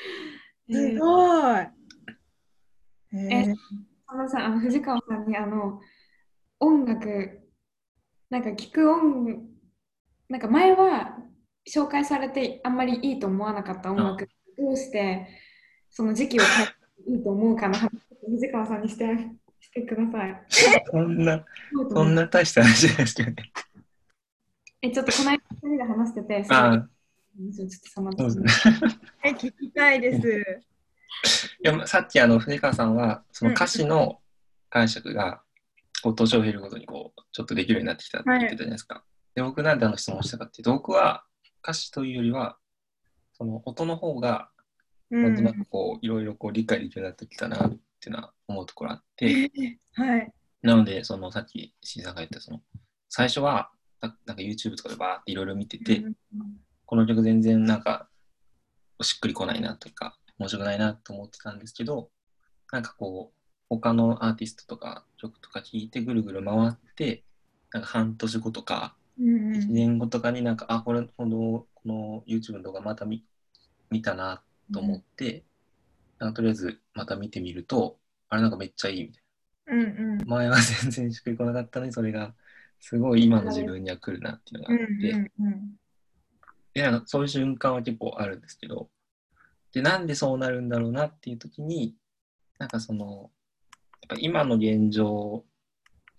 [0.70, 1.60] すごい。
[1.60, 1.70] へ
[3.12, 3.54] えー
[4.12, 5.80] あのさ、あの藤川さんにあの
[6.58, 7.48] 音楽、
[8.28, 9.48] なんか聞く音、
[10.28, 11.16] なんか前は
[11.68, 15.28] 紹介されてあんまりいいと思わなかった音楽、どうして
[15.90, 16.66] その時期を変え
[17.04, 19.04] ていいと思うかの話を藤川さんにして
[19.60, 20.44] してください。
[20.90, 21.44] そんな、
[21.90, 23.52] そんな大した話じゃないですけどね。
[24.82, 26.88] え、ちょっとこの間二人で話してて、あ
[27.36, 28.74] ちょっとそのそうですね。
[29.24, 30.64] え聞きたいです。
[31.62, 34.20] いや、さっきあの、藤川さんは、その歌詞の
[34.68, 35.42] 解釈が、
[36.02, 39.04] こう、年を経るごとに、こう、ちょっとできるようになってきたって言ってたじゃないですか。
[39.34, 41.24] で、僕なんであの質問したかっていうと、僕は
[41.62, 42.58] 歌詞というよりは、
[43.32, 44.50] その音の方が、
[45.10, 49.50] なんとなくこう、いろいろこう、理解できるようになってきたな、っていうのは思うところあって、
[49.92, 50.32] はい。
[50.62, 52.62] なので、その、さっき、しんさんが言った、その、
[53.08, 56.02] 最初は、ななんか YouTube とかでバーっていろいろ見てて、
[56.90, 58.08] この曲全然なんか
[59.00, 62.10] しっくりこないなとか面白くないなと思ってたんですけど
[62.72, 67.22] なんかこう他のアーティストとか曲とか聴いてぐるぐる回って
[67.72, 73.22] なんか半年後とかうん1年後とかになんか、あこれこのこの YouTube の動画また見
[73.90, 75.44] 見たなと思って、
[76.18, 77.98] なんかとりあえずまた見てみると
[78.30, 79.22] あれなんかめっちゃいいみたい
[79.66, 79.84] うんう
[80.16, 80.18] ん。
[80.18, 82.34] な前は全然しっくりこなかったのにそれが
[82.80, 85.80] すごい今の自分には来るなっていうのがうんあって、うんうん
[86.74, 88.90] でなんかそういう瞬間は結構あるんですけど、
[89.72, 91.94] で、なんでそうなるんだろうなっていう時に、
[92.58, 93.30] なんかその、
[94.02, 95.44] やっぱ今の現状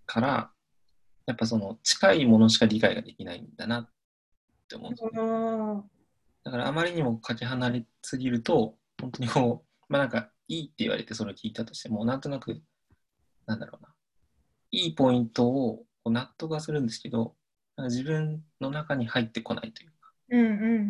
[0.06, 0.52] から、
[1.26, 3.90] やっぱその近いものしか理解ができないんだなっ
[4.68, 5.84] て思うんですよね。
[6.44, 12.62] だからあまりにもかけ離れすぎると、本当にこう、まあなんかいいって言われてそれを聞いたとしても、なんとなく、
[13.46, 13.94] なんだろうな、
[14.72, 17.36] いいポイントをこう納得はするんですけど、
[17.76, 19.92] なんか自分の中に入ってこないという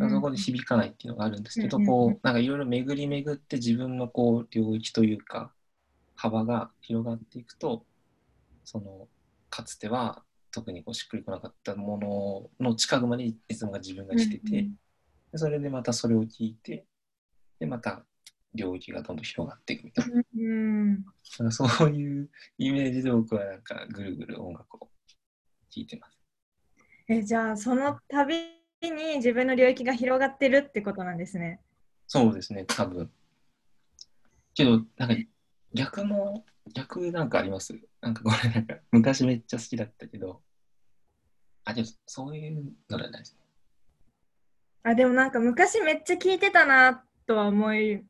[0.10, 5.51] そこで響かないっていうのがあるんですけど、こう、なんかいろいろ巡り巡って自分のこう、領域というか、
[6.15, 7.86] 幅が広がっていくと、
[8.63, 9.08] その、
[9.49, 14.67] かつては特にこうしっくりこなかったものの近くまでいつもが自分が来てて、
[15.32, 16.86] でそれでまたそれを聞いて、
[17.60, 18.04] で、また
[18.54, 20.13] 領域がどんどん広がっていくみたいな。
[20.13, 20.54] うんう
[20.93, 21.06] ん
[21.39, 24.89] なんかそういうイメージで僕はなんかぐるぐる音楽を聴
[25.75, 26.17] いてます。
[27.08, 31.61] えじゃあその度に自分の領域が広がってるってことなんですね。
[32.07, 33.11] そうですね、多分。
[34.53, 35.15] けど、なんか
[35.73, 37.73] 逆も、逆なんかあります？
[38.01, 40.41] なんかこれなんか 昔めっちゃ好きだったけど、
[41.65, 43.41] あ、でもそういうのじゃないですね。
[44.83, 48.03] あでもなんか昔めっちゃ聞いてたなとは思い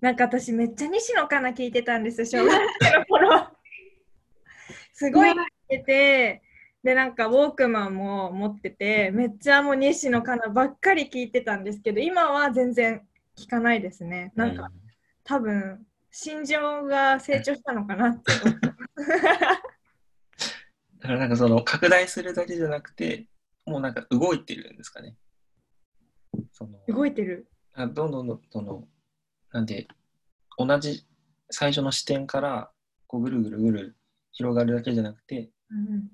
[0.00, 3.48] なんか私めっちゃ西野カナ聞いてたんですよ小学生の頃
[4.94, 5.36] すごい聞い
[5.68, 6.42] てて、
[6.82, 14.32] で、なんかウォークマンも持ってて、めっちゃもう西野カナばっかり聞いてたんですけど、今は全然聞かないですね。
[14.34, 14.70] なんか、
[15.24, 18.32] 多分、心情が成長したのかなって。
[21.00, 23.26] だからなんかその拡大するだけじゃなくて、
[23.66, 25.16] もうなんか動いてるんですかね。
[26.52, 27.48] その動いてる。
[27.74, 28.88] あどんどんどんどんどん、
[29.52, 29.86] なんで、
[30.58, 31.06] 同じ
[31.50, 32.72] 最初の視点から
[33.06, 33.96] こうぐるぐるぐる
[34.32, 36.10] 広がるだけじゃなくて、うん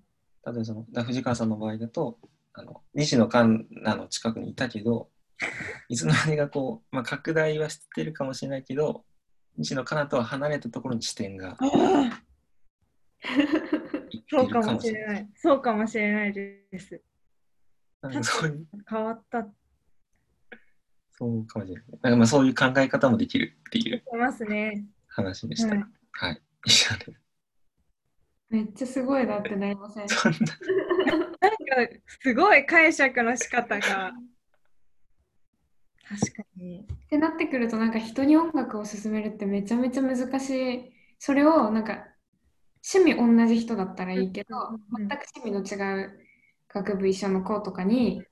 [0.46, 2.18] 例えばそのだ藤川さんの場合だと、
[2.52, 5.10] あの西野カナの近くにいたけど、
[5.88, 9.04] いつの間にかこう、まあ、拡大はしてるかもしれないけど、
[9.56, 11.58] 西野カナとは離れたところに視点が
[14.28, 15.18] そうかもしれな。
[15.18, 15.26] いい。
[15.34, 17.02] そうかもしれないです。
[18.88, 19.48] 変わった。
[21.10, 21.84] そうかもしれない。
[22.02, 24.84] なんかまあそういう考え方もできるっていういますね。
[25.08, 25.74] 話でした。
[25.74, 26.42] はいはい。
[26.66, 27.25] 以上です。
[28.48, 30.08] めっちゃすごいなってなりません？
[30.08, 30.38] そんな
[31.08, 31.36] なんか
[32.20, 34.12] すごい解釈の仕方が。
[36.08, 36.80] 確かに。
[36.80, 42.06] ってなってくるとなんか人に音楽を勧めるってめちゃめちゃ難しいそれをなんか
[42.94, 44.56] 趣味同じ人だったらいいけど
[44.96, 46.20] 全く趣味の違う
[46.68, 48.22] 学部一緒の子とかに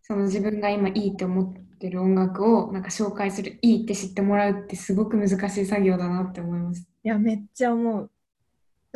[0.00, 6.88] その自分が今いいって思ってる音楽をなんか紹介するいいって知ってもらうってすごく難しい作業だなって思います。
[7.02, 8.10] いや、めっちゃ思う。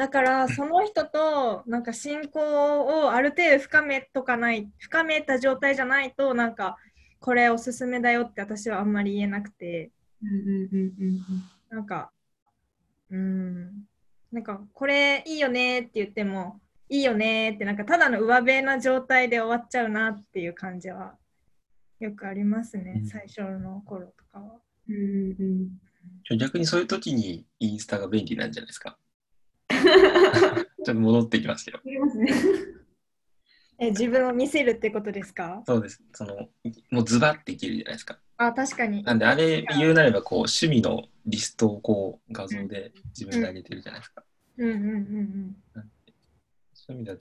[0.01, 6.79] だから、その人と、なんか親交をある程度深めとかない、深めた状態じゃないと、なんか、
[7.19, 9.91] これおすすめだよって私はあんまり言えなくて、
[10.23, 11.21] うんうんうんうん
[11.69, 12.11] なんか、
[13.11, 13.85] うーん、
[14.33, 21.15] なんか、これいいよねって言っても、いいよねって、なんか、ただの上辺な状態で終わっちゃうなっていう感じは、
[21.99, 23.07] よくありますね、うん。
[23.07, 24.61] 最初の頃とかは。
[24.89, 25.69] うん。
[26.39, 28.97] 逆にそういう時にインスタが便利なんじゃないですか？
[29.85, 31.81] ちょっと戻ってきますけど。
[33.79, 35.63] え、自分を見せるってことですか？
[35.67, 36.03] そうです。
[36.13, 36.49] その、
[36.91, 38.19] もうズバッていけるじゃないですか。
[38.37, 39.03] あ、確かに。
[39.03, 44.23] なんで、あれ言うなれば、こう、趣味のリストをこう、画像で自分で上げてるじゃないですか。
[44.59, 45.91] うんうんうん
[46.75, 47.19] そういう意味では、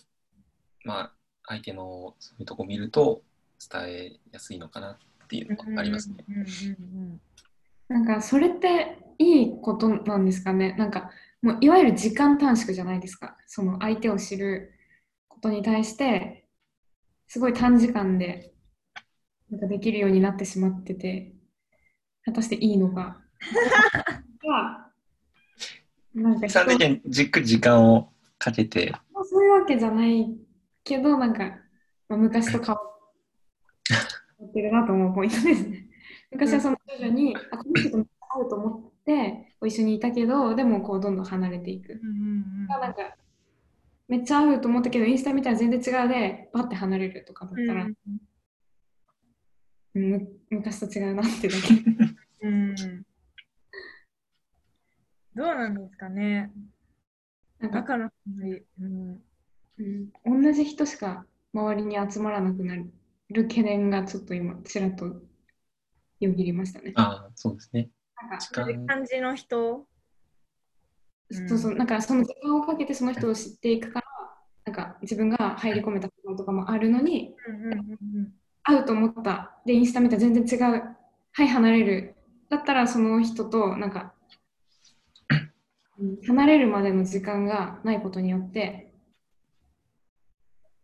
[0.83, 1.13] まあ、
[1.47, 3.23] 相手のそういうとこ見ると
[3.71, 5.55] 伝えやすいのかなっていううん。
[5.69, 6.25] のはありますね。
[6.27, 6.43] うんうんう
[7.15, 7.21] ん
[7.87, 10.73] なんかそれっていいことなんですかね？
[10.77, 11.11] なんか
[11.41, 13.37] もういわゆる時間短縮じゃないですか。
[13.47, 14.73] その相手を知る
[15.27, 16.45] ことに対して
[17.27, 18.53] すごい短時間で
[19.49, 21.33] なんかできるようになってしまってて
[22.25, 23.21] 果たしていいのか。
[24.43, 24.91] は
[26.13, 26.47] なんか
[27.05, 30.35] じっくり時間をかけて、まあそういうわけじゃない
[30.83, 31.59] けどなんか、
[32.09, 32.81] まあ、昔と変わ
[34.43, 35.87] ってるなと思うポイントですね。
[36.31, 41.99] 昔はその徐々に、あこの人と会うと思ってこう一緒にいたけどでもこうどんどん離れていく。
[42.01, 42.13] うんう
[42.65, 43.15] んなんか
[44.07, 47.93] めっちゃ会うと思ったけどインスタ見たら全然違うでバッて離れるとかだったら、うん
[50.49, 51.75] 昔と違うなってだけ。
[52.47, 52.75] うん
[55.35, 56.51] どうなんですかね。
[57.59, 59.21] なんか、だから、うん、
[59.77, 62.91] うん、同じ人しか周りに集まらなくなる
[63.43, 65.21] 懸念がちょっと今ちらっと
[66.19, 66.93] よぎりましたね。
[66.95, 67.89] ああ、そうですね。
[68.21, 69.85] なんか感じの人。
[71.31, 74.07] そうそう、なんかその時間をかけてその人を知っていくから、
[74.65, 80.83] なんか自分が入り込めたこととかもあるのに、うんうんうん会うと思った、で、インスタ見たら全然違う、
[81.31, 82.15] はい、離れる。
[82.49, 84.13] だったらその人と、なんか、
[85.97, 88.93] うん離れるまでの時間がないことによって、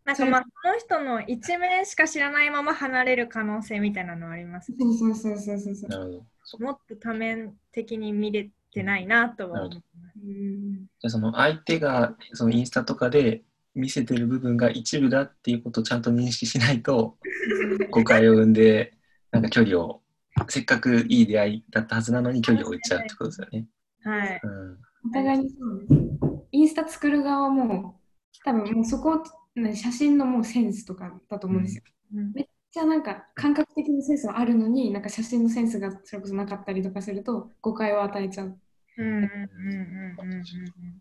[0.04, 4.72] なんかまあ、その人の一面しか知らないまま離れる可能性みたいなのはあります。
[4.78, 6.26] そうそうそうそうそうそう。
[6.58, 10.18] もっと多面的に見れてないなとは思います。
[10.24, 13.42] うんじゃあその相手がそのインスタとかで
[13.74, 17.18] 見せてる部分が一部だっていうことをちゃんと認識しないと
[17.90, 18.94] 誤解を生んで
[19.30, 20.02] なんか距離を
[20.48, 23.66] せっかくいい出会いだったはずなのに距離を置いちゃうってことですよね。
[24.02, 24.40] はい。
[24.42, 24.78] うん、
[25.10, 26.16] お互いにそうです。
[26.52, 28.00] インスタ作る側も、
[28.44, 29.22] 多分もうそこ、
[29.54, 31.82] ね写真のもうセンスとかだと思うんですよ。
[32.14, 38.58] うんめっちゃなんか感覚的なセンスはあるのに、なんか写真のセンスがそれこそなかったりとかすると誤解を与えちゃう。
[38.98, 40.24] うんうんうんうんうんうんわ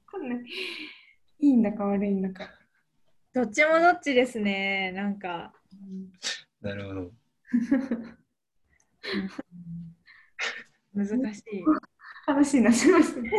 [0.05, 0.39] かんない
[1.39, 2.49] いいんだか悪いんだか。
[3.33, 4.93] どっちもどっちですね。
[4.93, 5.51] なんか。
[6.61, 7.11] なるほど。
[10.93, 11.43] 難しい。
[12.25, 13.31] 話になっちゃいましたね。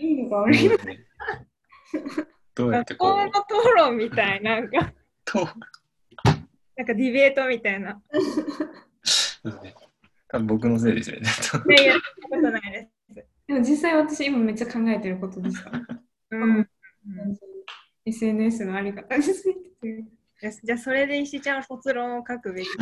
[0.00, 0.84] いいのか悪いのか。
[2.56, 3.32] どうやって学校の討
[3.76, 4.92] 論みたいなんか、
[5.24, 5.48] と
[6.76, 8.00] なんかディベートみたいな。
[10.28, 11.28] 多分僕のせいですよね。
[11.68, 11.94] いやいや、
[12.30, 13.26] そんなことないです。
[13.46, 15.70] でも実際私今めっちゃ考えてることでした。
[16.30, 16.68] うん。
[18.06, 20.04] SNS のあり方について。
[20.64, 22.68] じゃあそれで石ちゃんは卒論を書くべき。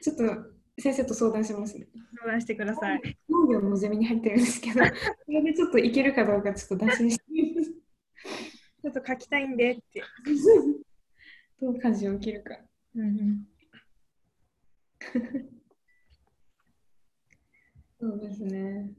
[0.00, 0.22] ちょっと
[0.78, 1.88] 先生と相談しますね。
[2.18, 3.00] 相談してください。
[3.28, 4.80] 農業のゼミに入ってるんですけど、そ
[5.32, 7.24] れでちょっといけるかどうかちょっと打診して。
[8.82, 10.02] ちょっと書きたいんでって。
[11.60, 12.56] どう舵を切るか。
[12.94, 13.46] うんうん、
[18.00, 18.90] そうですね。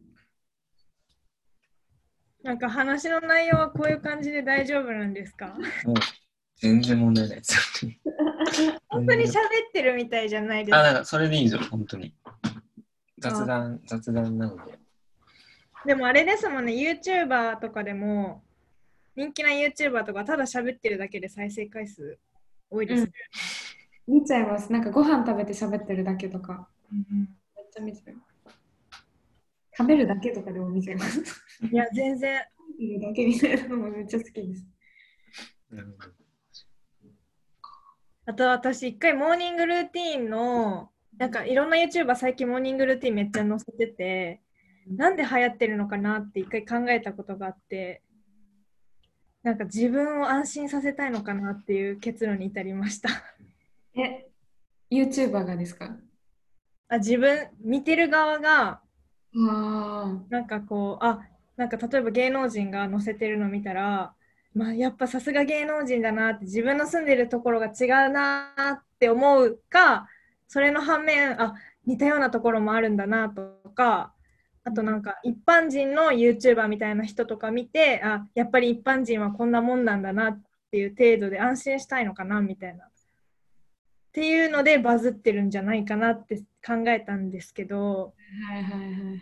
[2.43, 5.57] なんか話の内容はこういう感じで大丈夫なんですか？
[5.85, 5.95] もう
[6.57, 7.85] 全然問題ないです。
[8.89, 9.33] 本当に喋っ
[9.71, 10.83] てるみたいじゃないですあ、か。
[10.83, 12.13] なんかそれでいいんですよ、本当に。
[13.17, 14.77] 雑談、雑談なので。
[15.85, 18.43] でもあれですもんね、YouTuber とかでも、
[19.19, 22.17] 人気な YouTuber とかただ喋ってるだけで再生回数
[22.69, 23.11] 多いですね。
[24.07, 24.71] 見ちゃいます。
[24.71, 28.15] なんかご飯食べて喋ってるだけとか、うんうんめっちゃ見ちゃう。
[29.77, 31.19] 食べるだけとかでも見ちゃいます。
[31.69, 32.39] いや、全然。
[32.71, 34.65] 食べるだけみたいなのもめっちゃ好きです。
[35.69, 36.13] なるほど
[38.25, 44.41] あと私、一回モーニングルーティンの、なんかいろんな YouTuber 最近モーニングルーティンめっちゃ載せてて、
[44.87, 48.01] なんで流行ってるのかなって一回考えたことがあって、
[49.49, 53.09] なんか自分を安心させたいのかなっていう結論に至りました。
[53.95, 54.29] え、
[54.91, 55.95] YouTuber がですか？
[56.87, 58.79] あ自分、見てる側が、
[59.35, 61.21] あなんかこう、あ
[61.57, 64.13] なんか例えば芸能人が載せてるの見たら、
[64.53, 70.07] まあ、やっぱさすが芸能人だなって自分の住んでるところが違うなって思うか
[70.47, 71.55] それの反面あ
[71.87, 73.41] 似たようなところもあるんだなと
[73.73, 74.13] か
[74.63, 80.41] あとなんか一般人の YouTuber みたいな人とか見てあやっぱり一般人はこんなもんなんだなっ
[80.71, 82.85] ていう程度で安心したいのかなみたいな。
[82.85, 88.13] っていうのでバズってるんじゃないかなって考えたんですけど。
[88.49, 89.21] あ、はいはいはい。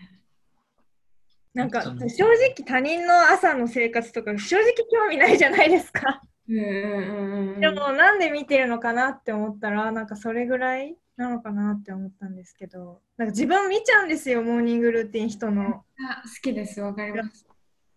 [1.54, 6.22] なんか正直他人の朝の生活とか正直興味ないじゃないですか。
[6.48, 7.60] うんうんうんうん。
[7.60, 15.64] でもなんで見てるのかなって思ったらなんかそれぐらいなのかなって思ったんですけどなんか自分見ちゃうんですよモーニングルーティン人の。
[15.66, 17.46] あ好きです、わかります。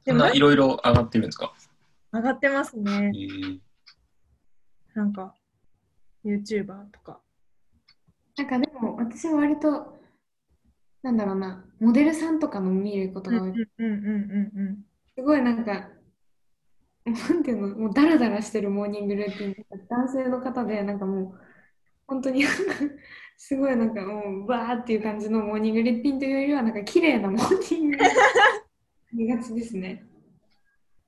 [0.05, 1.53] でもそんないろいろ上がってるんですか？
[2.13, 3.19] 上がってますねえ。
[3.19, 3.59] ー、
[4.95, 5.35] なんか
[6.25, 7.21] YouTuber とか。
[8.37, 9.99] なんかでも私は割と、
[11.03, 13.67] なんだろうな、モデルさんとかの見ることうんうんが多い。
[13.79, 14.79] うんうんうん
[15.15, 15.91] すごいなんか、
[17.05, 21.41] なんていうの、もうダラダラしてるモーニングルーティンとか、男性の方で、なんかもう、
[22.11, 22.43] 本当に
[23.39, 30.05] すごいなんかもう、バーっていう感じのモーニングルーティンというよりは、なんか綺麗なモーニングルーティン見がちですね。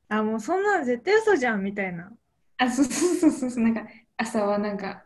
[0.09, 2.13] あもうそんなの絶対嘘じゃんみたいな。
[2.59, 3.85] あ、そうそうそうそうそう、なんか
[4.17, 5.03] 朝はなんか、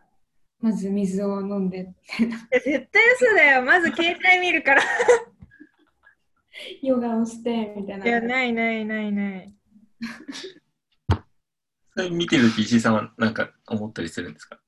[0.61, 2.37] まず水を飲んで、みたいな。
[2.53, 3.63] 絶対嘘だよ。
[3.63, 4.83] まず携帯見るから。
[6.83, 8.05] ヨガをして、みたいな。
[8.05, 9.55] いやないないないない。
[11.97, 14.61] それ見てるって石井さんはなんか思ったりするんですか？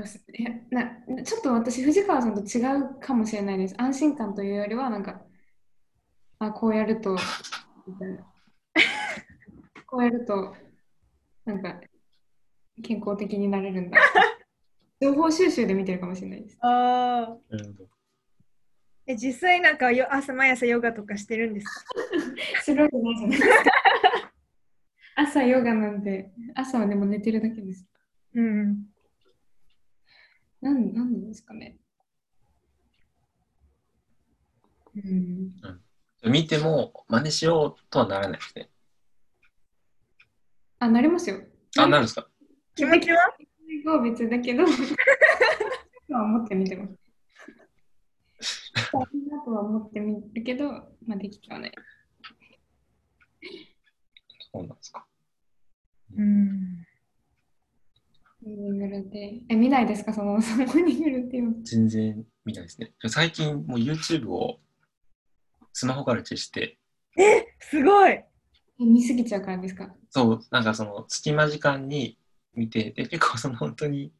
[0.00, 3.74] いやなちょっと私、藤川さんと違うかもしれないです。
[3.78, 5.22] 安心感というよりは、なんか、
[6.38, 7.16] あ、こうやると、
[7.86, 8.26] みたいな。
[9.86, 10.54] こうやると、
[11.44, 11.80] なんか、
[12.82, 13.98] 健康的になれるんだ。
[15.00, 16.58] 情報収集で見てるかもしれないです。
[16.60, 17.36] ああ。
[19.06, 21.84] え実際なんかよ朝毎朝ヨガとかしてるんですか？
[22.62, 23.70] するわけないじゃないですか。
[25.16, 27.86] 朝ヨガなんで、朝はでも寝てるだけです。
[28.34, 28.84] うん。
[30.60, 31.76] なんなんでですかね。
[34.96, 35.52] うん。
[36.30, 38.70] 見ても真似しようとはならないですね。
[40.80, 41.40] あ、なりますよ。
[41.76, 42.28] あ、なるんですか？
[42.74, 43.18] 気持ちは？
[43.84, 44.70] は別だけど、は
[46.08, 46.98] 思ってみてます。
[48.92, 50.72] だとは思ってみるけど、
[51.06, 51.72] まあ、できてはない。
[54.52, 55.06] そうなんですか。
[56.16, 56.86] うん。
[58.42, 59.46] モーニングルーティン。
[59.50, 60.12] え、見ないですか？
[60.12, 61.52] そのモーニングルーティンを。
[61.64, 62.92] 全然見ないですね。
[63.08, 64.60] 最近もう YouTube を
[65.72, 66.78] スマホから消して、
[67.16, 68.24] えすごいえ
[68.78, 69.92] 見すぎちゃうからですか？
[70.10, 72.16] そう、なんかその隙間時間に
[72.54, 74.12] 見て、で、結構その本当に、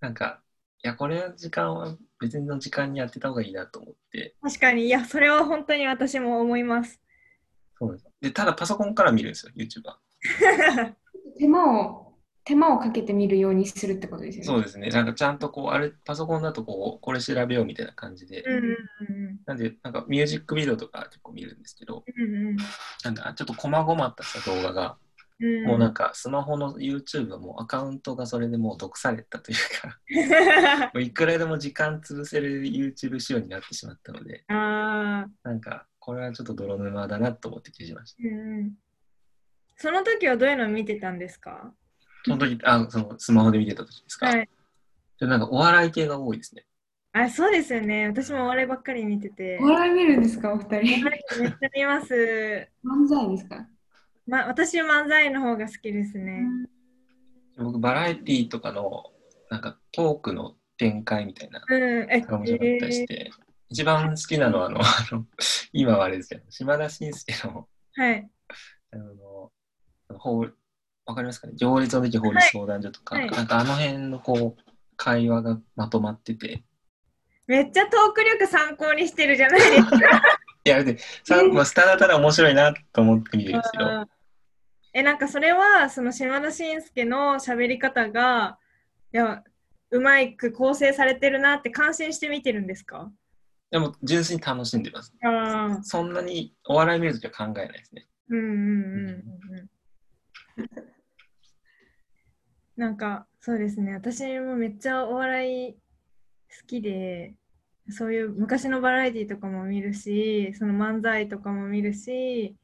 [0.00, 0.40] なんか、
[0.82, 7.00] いや、これの時間は別の時間にやってた方がいいなと思って、確かに、いや、それは本当に私も思います。
[7.78, 8.06] そうです。
[8.20, 9.94] で、ただパソコンから見るんですよ、YouTuber。
[11.38, 12.03] 手間を、
[12.44, 14.46] 手間をかけて見るようにするってことですよね。
[14.46, 14.88] そうですね。
[14.88, 22.56] なんかちゃんとこう、あれ、パソコンだとこう、これ調べようみたいな感じで、うんうんなんで、なんかミュージックビデオとか結構見るんですけど、うんうん
[23.04, 24.96] なんかちょっと細々ったさ動画が、
[25.40, 25.64] うん。
[25.66, 38.22] もうなんかスマホの YouTube はもうアカウントがそれでもう毒されたというか、 もういくらでも時間潰せる YouTube 仕様になってしまったので、ああ、なんかこれはちょっと泥沼だなと思って記事ました。
[38.22, 38.72] うんうん。
[39.76, 41.74] その時はどういうの見てたんですか？
[42.24, 44.26] その時、あ、そのスマホで見てた時ですか？
[44.26, 44.48] はい。
[45.20, 46.64] でなんかお笑い系が多いですね。
[47.12, 48.08] あ、そうですよね。
[48.08, 49.58] 私もお笑いばっかり見てて。
[49.60, 51.04] お笑い見るんですか、お二人。
[51.04, 51.20] めっ
[51.50, 52.68] ちゃ見ます。
[52.84, 53.68] 漫才ですか？
[54.26, 56.42] ま、私漫才の方が好きですね。
[57.56, 59.12] 僕、バラエティーとかの、
[59.50, 62.10] なんかトークの展開みたいなうん。
[62.10, 63.30] え、のが面白かったりして、
[63.68, 65.26] 一番好きなのは、あの、あの
[65.72, 67.68] 今はあれですけど、島田紳介の、
[67.98, 68.30] えーはい。
[68.92, 69.52] あの、
[70.18, 70.48] 法
[71.06, 71.54] わかりますかね？
[71.56, 73.24] 行列のできる法律相談所とか、はい。
[73.26, 74.62] はいなんかあの辺のこう、
[74.96, 76.64] 会話がまとまってて、
[77.46, 79.98] めっちゃトーク力参考にしてるじゃないですか。
[80.66, 84.06] いや、で、さまあ、ただただ面白いなと思って見てるんですけど、うん
[84.96, 88.58] え、なんかそれは、その島田紳介の喋り方が、
[89.12, 89.42] いや、
[89.90, 93.12] うまく構成されてるなって感心して見てるんですか？
[93.70, 95.12] でも純粋に楽しんでます。
[95.82, 98.06] そんなにお笑い見るときは考えないですね。
[98.30, 100.68] うんうんうんうんうん。
[102.76, 103.94] なんか、そうですね。
[103.94, 105.78] 私もめっちゃお笑い好
[106.66, 107.34] きで、
[107.90, 112.56] そういう昔のバラエティとかも見るし、その漫才とかも見るし、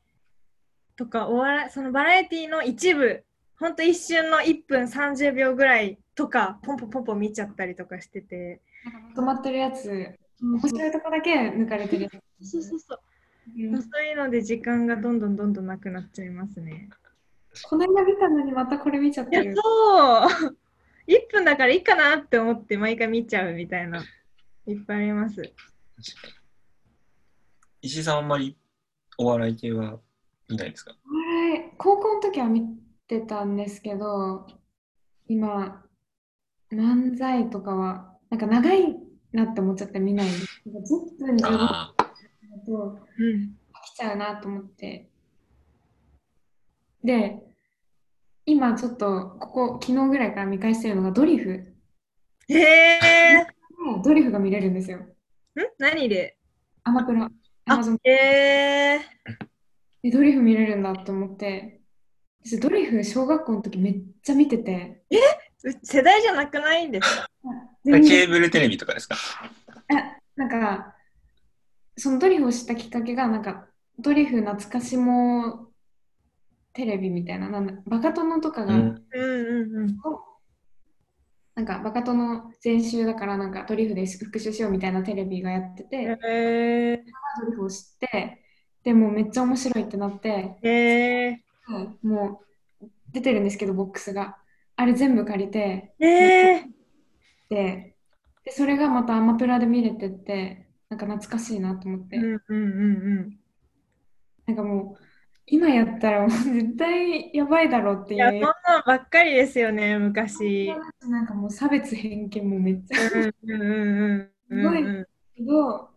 [0.97, 3.25] とか、お笑い、そのバラエティの一部、
[3.59, 8.61] ほんと一瞬の1分30秒ぐらいとか、ポンポンポンポン見ちゃったりとかしてて。
[8.85, 12.51] まとまってるやつ、面白いとこだけ抜かれてるやつ。
[12.51, 12.99] そうそうそう。
[12.99, 16.89] うんそういうので時間がどんどんどんどんなくなっちゃいますね。
[17.65, 19.57] この間見たのにまたこれ見ちゃっいやてる。
[19.57, 20.57] そう
[21.09, 24.03] 1分だからいいかなって思って毎回見ちゃうみたいな。
[24.67, 25.43] いっぱいあります。
[27.83, 28.57] 石井さんあんまり
[29.19, 29.99] お笑い系は
[30.49, 30.93] 見ないですか？
[31.05, 32.63] お笑い高校の時は見
[33.09, 34.47] てたんですけど、
[35.27, 35.85] 今、
[36.73, 38.97] 漫才とかは、なんか長い
[39.33, 40.63] なって思っちゃって見ないんです。
[40.67, 42.13] なんか10分15分ああ、だ
[42.65, 43.57] とうん。
[43.73, 45.10] 飽きちゃうなと思って。
[47.05, 47.39] で、
[48.47, 51.75] 今ちょっと、ここ、昨日ぐらいから見返してるのがドリフ。
[52.49, 53.47] へえ
[54.05, 54.99] ドリフが見れるんですよ。
[55.57, 55.63] ー。
[55.63, 55.67] ん？
[55.79, 56.37] 何で？
[56.85, 57.31] アマプラ。
[57.67, 59.01] あ Amazon へえ
[60.03, 61.81] で、ドリフ見れるんだと思って、
[62.45, 65.17] 私ドリフ小学校の時めっちゃ見てて、ー。
[65.83, 67.29] 世代じゃなくないんですか？
[67.85, 69.17] ケーブルテレビとかですか？
[69.89, 70.95] あなんか、
[71.97, 73.67] そのドリフを知ったきっかけが、なんか、
[73.99, 75.70] ドリフ懐かしも
[76.73, 78.81] テレビみたいな、なんだバカ殿とかが、うん。
[78.81, 79.97] うんうんうん。
[81.55, 87.05] なんか、バカ殿全集だから、なんか、ドリフで復習しようみたいなテレビがやってて、へえ
[87.43, 88.45] ドリフを知って、
[88.83, 91.37] でもうめっちゃ面白いってなって、え
[92.03, 92.41] も
[92.83, 94.39] う出てるんですけど、ボックスが。
[94.77, 96.65] あれ全部借りて、え
[97.51, 97.95] で、
[98.45, 103.40] でそれがまたアマプラで見れてって、なんか懐かしいなと思って、うんうんうんなん
[105.53, 108.21] 今やったらもう絶対やばいだろうってうん。
[108.21, 110.69] いいうや、そんなんばっかりですよね、昔。
[111.09, 115.07] なんかもう差別偏見もめっちゃうんうんうんうんうんうん。
[115.35, 115.91] けど、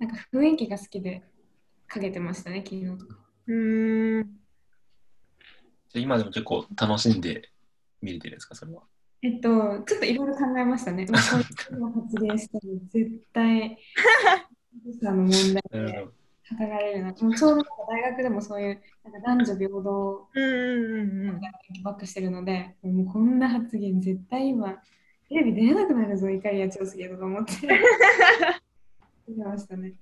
[0.00, 1.22] なんか雰囲気が好きで
[1.86, 3.16] かけてましたね、昨日とか。
[3.46, 4.24] うーん。
[4.24, 7.50] じゃあ今でも結構楽しんで
[8.02, 8.82] 見れてるんですかそれは？
[9.22, 11.06] えっと、ちょっといろいろ考えましたね。
[11.10, 13.78] まあ、こういう発言したら絶対、
[15.00, 16.08] さの問題で
[16.50, 16.64] ほど。
[16.66, 17.12] 語られるな。
[17.20, 20.28] もうちょうど大学でもそういうなんか男女平等。
[21.84, 24.72] バックしてるので、もうこんな発言絶対今、
[25.28, 27.52] テレビ出れなくなるぞ、怒りや長介とか思って。
[29.28, 29.94] 見てましたね。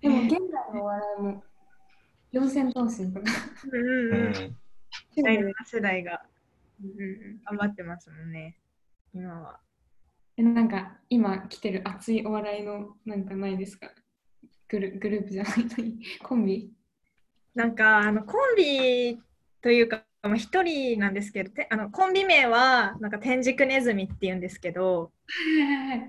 [0.00, 1.44] でも現在のお笑いも
[2.32, 3.30] 四千頭身とか。
[3.72, 4.32] うんううんうん。
[4.32, 4.56] ん。
[5.22, 6.22] 第7世代が
[7.44, 8.58] 頑張ってますもんね、
[9.14, 9.60] 今は。
[10.36, 13.90] えなんか今来てる熱いお笑いのなんかないですか？
[14.70, 15.54] グルグループじゃない
[16.22, 16.70] コンビ？
[17.54, 19.20] なんかあのコンビ
[19.60, 25.12] というか、まあ、一人なんですけどてあのコンビ名はなんか天竺ネズミっていうんですけど。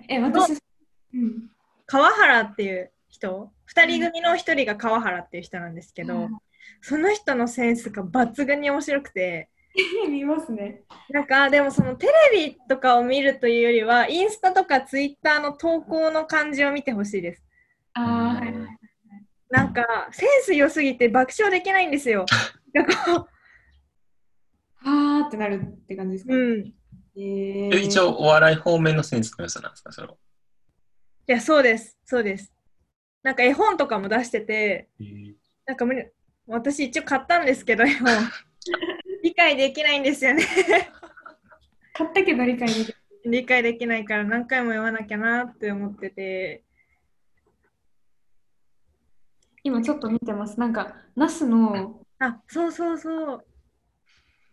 [0.07, 0.61] え、私、
[1.13, 1.49] うん。
[1.87, 6.37] 川原っていう人？2人組の1人が川原っていう人なんですけど、うん
[6.81, 9.49] その人のセンスが抜群に面白くて
[10.09, 10.81] 見ますね。
[11.09, 17.43] なんかでもそのテレビとかを見るというよりはインスタとかツイッターの投稿の感じを見てほしいです。
[17.93, 18.77] ああ、はいはい。
[19.49, 22.25] なんかセンス良すぎて爆笑できないんですよ。
[22.73, 23.27] なんかこ
[24.83, 26.73] はーってなるって感じですか、ううん
[27.17, 30.13] えー、一応お笑い方面のセンスの良さなんですかそれは？
[30.13, 30.17] い
[31.31, 32.53] や、そうです、そうです。
[33.23, 34.89] なんか絵本とかも出してて、
[35.65, 35.85] なんか
[36.47, 38.07] 私一応買ったんですけど、絵本。
[39.23, 40.43] 理解できないんですよね。
[41.93, 42.97] 買ったけど理解できる。
[43.25, 46.63] 理解できないから何回も読まなきゃなって思ってて。
[49.63, 50.59] 今ちょっと見てます。
[50.59, 53.45] なんか、ナスのあ、そうそうそう。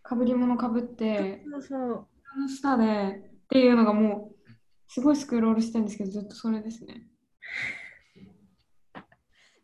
[0.03, 2.07] かぶり物かぶって、そうそう。
[2.35, 4.51] あの下でっていうのがもう、
[4.89, 7.07] すごいスクロールしてるんですけど、ずっとそれですね。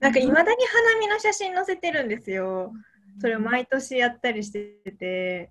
[0.00, 2.72] なんかいまだに花見の写真載せてるんですよ。
[3.20, 5.50] それを毎年やったりしてて、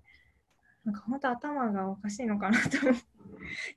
[0.84, 2.96] なんか本当頭がおかしいのかなと思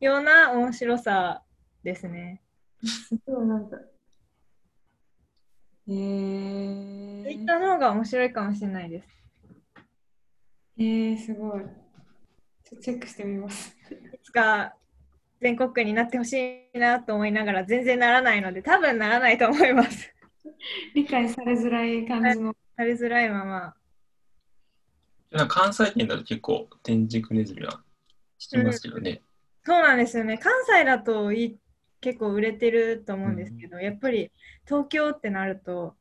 [0.01, 1.43] うような面白さ
[1.83, 2.43] ですね。
[2.83, 3.77] すごいなんか。
[5.89, 5.93] え
[7.23, 9.07] ツイーッ、ターの方が面白いかもしれないです。
[10.77, 11.61] えー、すごい。
[12.63, 13.75] ちょチェックしてみます。
[14.13, 14.75] いつか
[15.39, 20.13] 全国区になってほしいなと思いながら全然ならないので、多分ならないと思います。
[20.93, 22.55] 理解されづらい感じの。
[22.75, 23.73] されづらいまま。
[25.31, 27.81] なんか関西圏だと結構天竺ネズミは
[28.37, 29.21] 知ってますけどね。
[29.63, 30.37] そうなんですよね。
[30.37, 31.57] 関西だといい
[32.01, 34.31] 結構売れてると思うんですけど、やっぱり
[34.65, 35.95] 東京ってなると、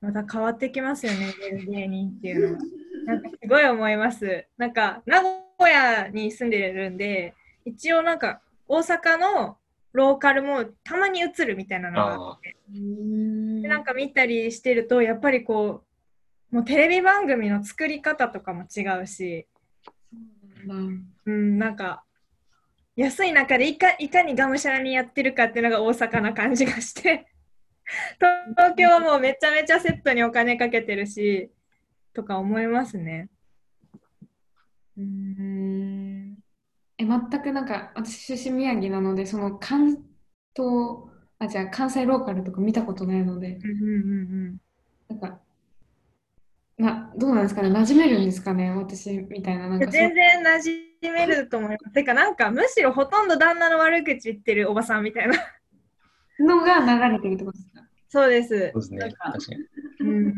[0.00, 1.34] また変わってきますよね、
[1.66, 2.56] 芸人っていうの。
[2.56, 2.60] は。
[3.06, 4.46] なんかすごい思います。
[4.56, 5.20] なんか名
[5.58, 9.58] 古屋に住んでるんで、一応なんか大阪の
[9.92, 12.38] ローカルもたまに映るみたいなのがあああ、
[12.72, 15.84] でなんか見たりしてると、やっぱりこ
[16.52, 19.46] う、もうテレビ番組の作り方とかも違うし、
[21.26, 22.04] うん、なんか
[23.00, 27.26] 安い中でいかいかにがむしゃらにやってるかっていうのが大阪な感じがして。
[28.18, 31.50] 東 東京はもうめちゃめちゃセットにお金かけてるし
[32.12, 33.30] とか思いますね。
[34.98, 36.38] うーん。
[36.98, 40.04] え、全くなんか、私出身宮城なので、その関
[40.54, 44.16] 東、あ、じゃあ関西ローカルとか見たことないので、うんうんう
[44.50, 44.60] ん。
[45.08, 45.40] なんか、
[46.80, 51.92] な、どうなんですかね、馴染めるんですかね、私みたいな、なんうん、か全然馴染めると思います。
[51.92, 52.14] てか？
[52.14, 55.34] なんかむしろほとんど旦那の悪口言ってるおばさんみたいな。
[56.38, 57.82] のが流れてるってことですか？
[58.08, 58.58] そうですそう。
[58.58, 58.98] ですね。
[58.98, 59.64] なんか確かに。
[60.00, 60.34] うん。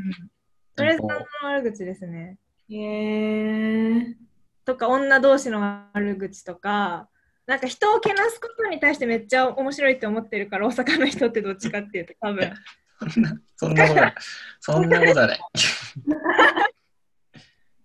[0.77, 2.39] それこ旦那の悪口ですね。
[2.71, 4.17] へえ
[4.65, 5.61] とか女同士の
[5.93, 7.09] 悪口とか
[7.47, 12.53] なんか人をけなすことに対してめっちゃ面白いって思ってるから大阪の人ってどっちかっていうと多分
[13.11, 14.15] そんな、そんなことない。
[14.61, 15.41] そんなことはない。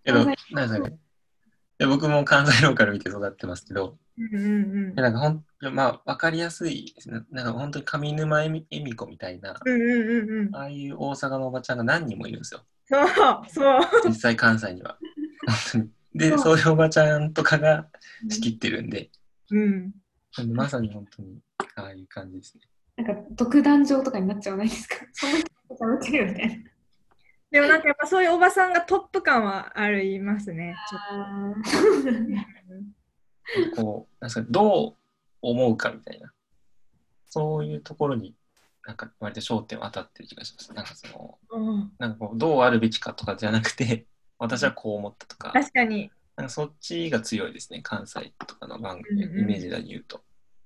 [0.03, 0.99] け ど、なんですかね。
[1.80, 5.45] いや僕も関西ローカル見て育ってますけど、うんうんなんかほん、
[5.76, 7.22] まあ、わかりやすいですね。
[7.30, 12.61] なんか本当に上沼恵美子みたいな、うんうんうんうんああいう大阪のおばちゃんが何人もいるんですよ。
[12.89, 13.07] そう
[13.47, 14.97] そう実際関西には。
[16.15, 17.88] で、そうそういうおばちゃんとかが
[18.28, 19.11] 仕切ってるんで、
[19.51, 19.91] うん
[20.36, 21.39] なんでまさに本当に
[21.76, 22.63] ああいう感じですね。
[22.97, 24.95] なんか独壇場とかになっちゃわないですか？
[25.13, 25.49] その人
[25.85, 26.71] が喋ってるよね。
[27.51, 30.75] でもなんかやっぱそういうおばさんがトップ感はありますね。
[30.89, 31.53] ちょっあ
[33.75, 34.95] こう、なんかどう
[35.41, 36.33] 思うかみたいな、
[37.29, 38.35] そういうところに、
[38.85, 40.73] なんか割と焦点を当たってる気がします。
[40.73, 41.91] なんかその、と、うん。
[41.99, 44.05] なんかこう、どうあるべきかとかじゃなくて、
[44.39, 46.11] 私はこう思ったとか、確かに。
[46.35, 50.23] なんかそっちが強いですね、関西とかの番組、うんうんイメージで言うと。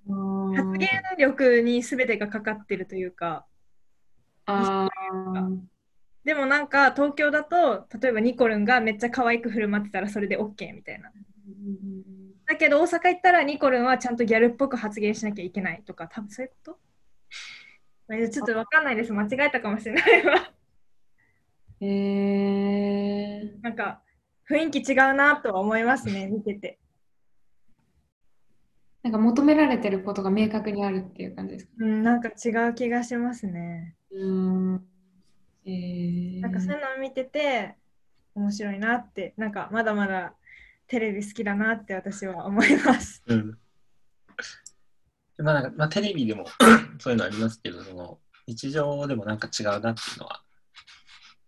[0.10, 3.46] ー発言力に全てがかかってるというか
[4.46, 5.58] あー
[6.24, 11.12] でもなんか東京だと例えばニコルンがめっちゃ可愛く振る舞ってたらそれで OK みたいな
[12.48, 16.80] だけど大阪行ったらニコルンはちゃんとギャルっぽく発言しなきゃいけないとか、多分そういうこと？
[18.10, 19.14] まあちょっとわかんないです。
[19.14, 20.52] 間違えたかもしれないわ。
[21.80, 24.02] へえなんか
[24.50, 26.78] 雰囲気違うなとは思いますね、見てて。
[29.04, 31.72] なんか求められてることが明確にあるっていう感じですか？
[31.80, 33.96] うん、なんか違う気がしますね。
[34.12, 34.82] うーん。
[35.66, 37.76] えー、なんかそういうのを見てて
[38.36, 40.34] 面白いなって、なんかまだまだ
[40.88, 43.24] テレビ好きだなって私は思います。
[43.28, 43.52] うん。
[45.38, 46.46] でまあなんかまあ、テレビでも
[47.00, 50.44] そういうのありますけど、その日常でもなんか違うなっていうのは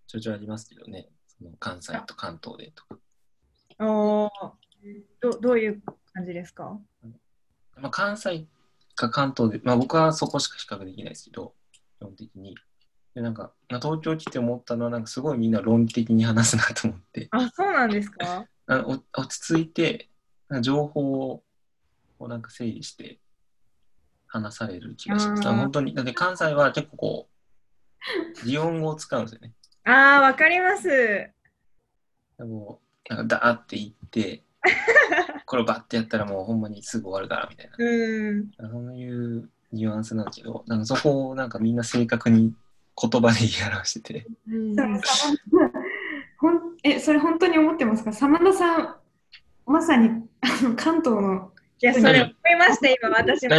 [0.08, 1.10] ちょいちょいありますけどね。
[1.28, 2.98] その関西と関東でとか。
[3.80, 4.30] おー
[5.22, 5.82] どどういう
[6.14, 6.80] 感じですか？
[7.78, 8.46] まあ、関西
[8.96, 12.56] か関東で、まあ僕はそこしか比較できないですけど、基本的に。
[13.16, 18.48] で、なんか、まあ、東京来て思ったのは、なんかすごいみんな論理的に話すなと思って、あ、そうなんですか？
[18.66, 20.10] あのお落ち着いて、
[20.62, 21.44] 情報
[22.20, 23.20] をなんか整理して
[24.28, 25.44] 話される気がします。
[25.44, 27.30] 本当に、だって関西は結構こ
[28.44, 29.52] う、擬音語を使うんですよね。
[29.86, 30.88] ああ、わかります。
[30.88, 31.34] で
[32.40, 34.44] もう、なんかダーって言って、
[35.54, 37.76] これバッてやったらもうほんまにすぐ終わるからみたいな。
[37.78, 38.50] うん。
[38.72, 42.56] そういうニュアンスなんですけど、なんかそこをなんかみんな正確に
[43.00, 44.26] 言葉で言い表してて、
[46.40, 48.12] ほんえ、それ本当に思ってますか？
[48.12, 48.96] 真田さん、
[49.68, 50.10] まさに
[50.42, 53.56] あの関東の、いや、それ思いました、今、私も。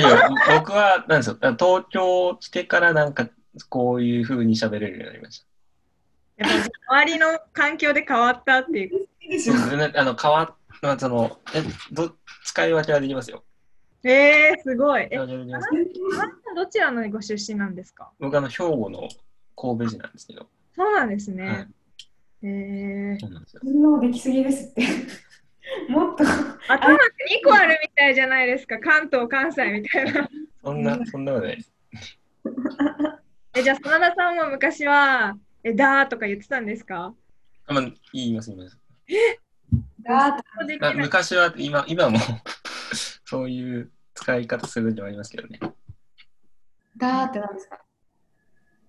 [0.58, 3.28] 僕はなんですよ、東京来てからなんか
[3.68, 5.44] こういう風に喋れるようになりまし
[6.38, 6.50] やっ
[6.88, 9.06] ぱ周りの環境で変わったっていう。
[9.96, 11.62] あの、変わっ、まあ、その、え、
[11.92, 13.44] ど、使い分けはできますよ。
[14.04, 15.08] えー、すごい。
[15.10, 15.26] え、あな
[16.44, 18.10] たどちらのご出身なんですか？
[18.18, 19.08] 僕、あの、兵庫の
[19.56, 20.46] 神戸市なんですけど。
[20.76, 21.68] そうなんですはいね。。
[22.42, 23.62] えー、そうなんですよ。
[23.64, 24.82] 運動できすぎですって。
[25.88, 26.24] もっと。
[26.24, 28.78] 頭って2個あるみたいじゃないですか。
[28.78, 30.28] 関東、関西みたいな。
[30.62, 31.72] そんな、そんなことないです。
[33.56, 37.14] え、じゃあ、真田さんも昔は、え、だーとか言ってたんですか？
[37.66, 38.78] あまあ、言います、言います。
[39.08, 39.14] ガ
[40.08, 40.94] あ。
[40.94, 42.18] 昔は、今、今も
[43.24, 45.58] そういう使い方するんではありますけどね。
[46.96, 47.84] ガーってなんですか？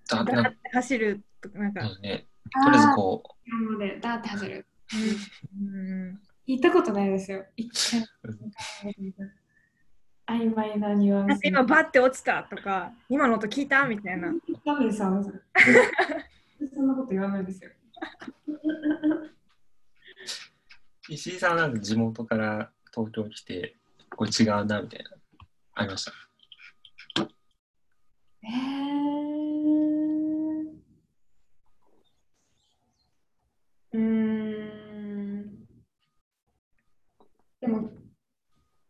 [0.09, 1.81] だなだーって走るとか、なんか。
[1.99, 2.27] ね、
[2.63, 4.65] とりあえずこなので、ダーって走る。
[4.93, 7.43] うん言ったことないですよ。
[7.55, 8.05] 一回
[10.27, 11.41] 曖昧なニュアンス。
[11.43, 14.31] 今、バッて落ちたとか、今の音聞いたみたいな。
[14.63, 15.31] ダメですよ、あの人
[16.75, 17.71] そんなこと言わないですよ。
[21.09, 23.75] う、石井さんはなんか地元から東京来て、
[24.15, 25.11] これ違うな、みたいな、
[25.73, 26.11] ありました？
[28.43, 28.51] えー、
[33.93, 35.65] うーん。
[37.61, 37.91] でも、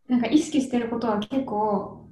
[0.08, 2.10] なんか意識してることは結構、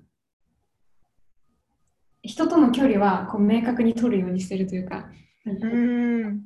[2.26, 5.10] 人との距離はこう明確に取るようにしてるというか
[5.46, 6.46] うん。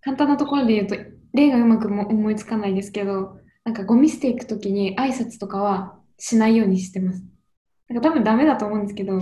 [0.00, 0.96] 簡単なところで言うと、
[1.34, 7.22] 例がうまくも思いつかないですけど、なんかゴミ捨て行くときに挨拶とかはしないようにしてます。
[7.88, 9.20] なんか多分ダメだと思うんですけど、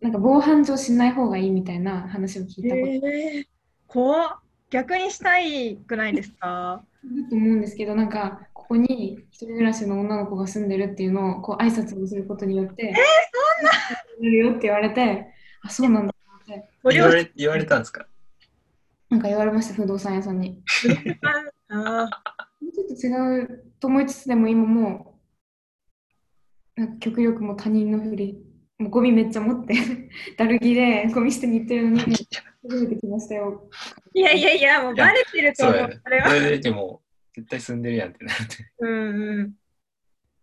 [0.00, 3.08] なんか防犯上しない方がいいみたいな話を聞いたこと。
[3.08, 3.44] えー、
[3.86, 4.38] 怖っ。
[4.70, 6.82] 逆にしたいくないですか？
[7.28, 13.72] と思うんですけど、なんかここに一人暮らしの女の子が住んでるっていうのをこう挨拶をすることによって、えー、そんな。
[14.30, 15.26] るよって言われて、
[15.62, 18.06] あ、そうなんだって、言われ言われたんですか？
[19.12, 20.62] なんか言われました、不動産屋さんに。
[21.68, 25.20] あーもうちょっと違うと思いつつでも今も
[26.76, 28.42] うなんか極力もう他人のふり
[28.78, 29.74] もうゴミめっちゃ持って
[30.36, 32.14] だるぎでゴミ捨てに行ってるのに
[32.62, 33.68] 初めて来ましたよ
[34.14, 36.28] いやいやいや、もうバレてると思うそれは。
[36.28, 37.02] それで、でも、
[37.34, 38.72] 絶対住んでるやんってなって。
[38.78, 39.54] うんうん。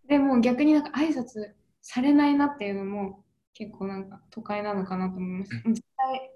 [0.08, 6.32] でも逆になんか挨拶されないなっていうのも結構なんか都会なのかなと思います絶対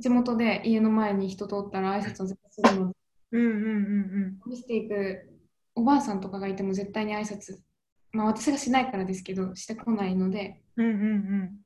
[0.00, 2.94] 地元で家の前に人通ったら挨拶を絶対するので
[3.32, 5.30] うんうんうんゴミ捨ていく
[5.74, 7.58] おばあさんとかがいても絶対に挨拶
[8.12, 10.86] まあ私がしないからですけどしてこないのでうん。
[10.86, 11.60] うんうん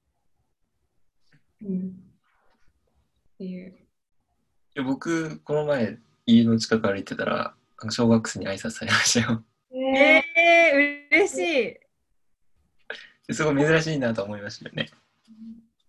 [1.62, 2.04] うん
[3.34, 3.70] っていう。
[3.70, 3.74] い
[4.76, 7.54] や僕、この前、家の近く歩いてたら、
[7.90, 9.42] 小学生に挨拶されましたよ。
[9.72, 9.96] うん。
[9.96, 11.76] えー、嬉しい。
[13.26, 14.90] ですごい珍しいなと思いましたよね。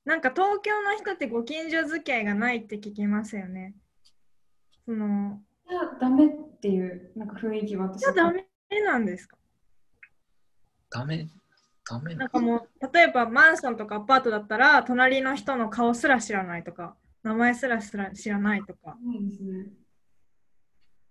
[0.05, 3.73] なんか東京の人ってご近所付き合いがないって聞きますよね。
[4.85, 6.29] その、いや、ダメっ
[6.59, 8.45] ていうなんか雰囲気は私じゃあダメ
[8.85, 9.35] なんですか？
[10.91, 11.27] ダメ、
[11.89, 19.63] ダメなんかもう、例えばマンションとかアパートだったら、隣の人の顔すら知らないとか、名前すらすら知らないとか、ないですね。
[19.63, 19.69] っ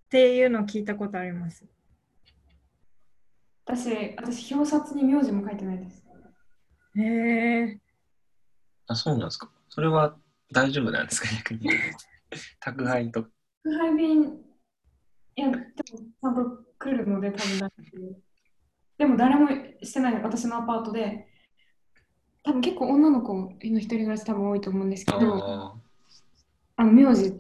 [0.09, 1.67] ていうのを聞いたことあります。
[3.67, 6.05] 私、私、表札に名字も書いてないです。
[6.97, 7.81] へえ。
[8.87, 9.51] あ、そうなんですか。
[9.69, 10.17] それは
[10.53, 11.69] 大丈夫なんですか、逆に。
[12.61, 13.31] 宅配とか。
[13.65, 14.23] 宅配便、
[15.37, 17.71] いや、でもちゃんと来るので、多分だ
[18.97, 19.49] でも誰も
[19.83, 21.29] してない私のアパートで、
[22.43, 25.75] 多分結構女の子の一人暮らし多分多いと思うんですけど、あ
[26.77, 27.35] あの名字、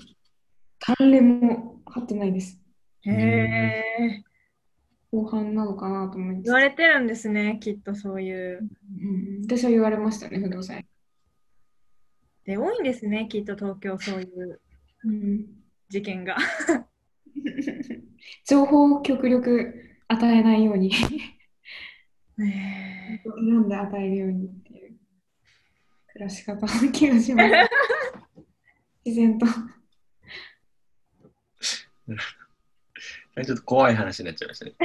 [0.98, 2.60] 誰も貼ってないです。
[3.02, 4.24] へえ。
[5.12, 6.60] 後半なのかなと思います言わ。
[6.60, 8.68] れてるんですね、きっとそういう。
[9.00, 10.82] うん、私は言われましたね、不動産屋。
[12.44, 14.60] で、多いんですね、きっと東京そういう
[15.04, 15.46] うん、
[15.88, 16.36] 事件が。
[18.46, 19.74] 情報を極力
[20.08, 20.94] 与えないように、へ
[22.42, 23.22] え。
[23.24, 24.96] 選んで与えるようにっていう
[26.12, 27.50] 暮らし方の気がします。
[29.04, 29.46] 自然と。
[33.44, 34.72] ちょっと怖い話になっちゃいましたね。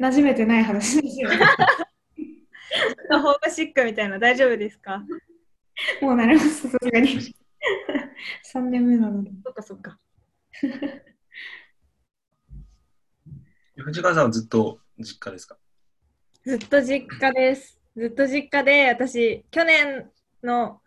[0.00, 1.38] 馴染めてない話ですよね。
[3.18, 4.98] ホームシックみたいな大丈夫ですか？
[6.02, 7.34] もう慣れます、さすがに。
[8.52, 9.30] 3年目なので。
[9.42, 9.98] そっかそっか。
[13.76, 15.56] 藤川さんはずっと実家ですか？
[16.44, 17.78] ずっと実家です。
[17.96, 20.10] ずっと実家で、私、去年
[20.42, 20.80] の、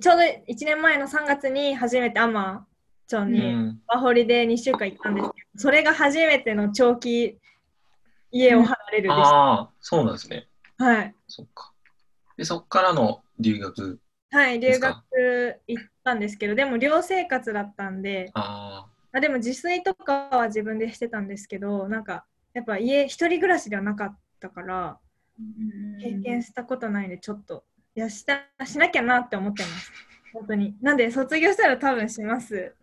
[0.00, 2.66] ちょうど1年前の3月に初めてアマ
[3.06, 3.80] 町うにん。
[3.86, 7.38] ワホリで2週間行ったんですけど、それが初めての長期
[8.30, 9.20] 家を離れるでした。
[9.22, 10.48] ああ、そうなんですね。
[10.82, 11.14] はい。
[11.28, 11.72] そっか。
[12.36, 14.00] で、そこからの留学？
[14.30, 22.24] はい、留学行ったんですけど、でも寮生活だったんで、ああでも自炊とかは自分でしてたんですけど、なんか
[22.54, 24.98] やっぱ家、一人暮らしではなかったから、
[26.00, 27.64] 経験したことないんで、ちょっと、
[27.94, 29.92] いやしたしなきゃなって思ってます。
[30.32, 30.76] 本当に。
[30.80, 32.74] なんで、卒業したら多分します。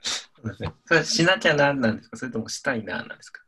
[0.00, 0.72] あ、そうですね。
[0.86, 2.16] それはしなきゃなんなんですか？
[2.16, 3.42] それともしたいななんですか？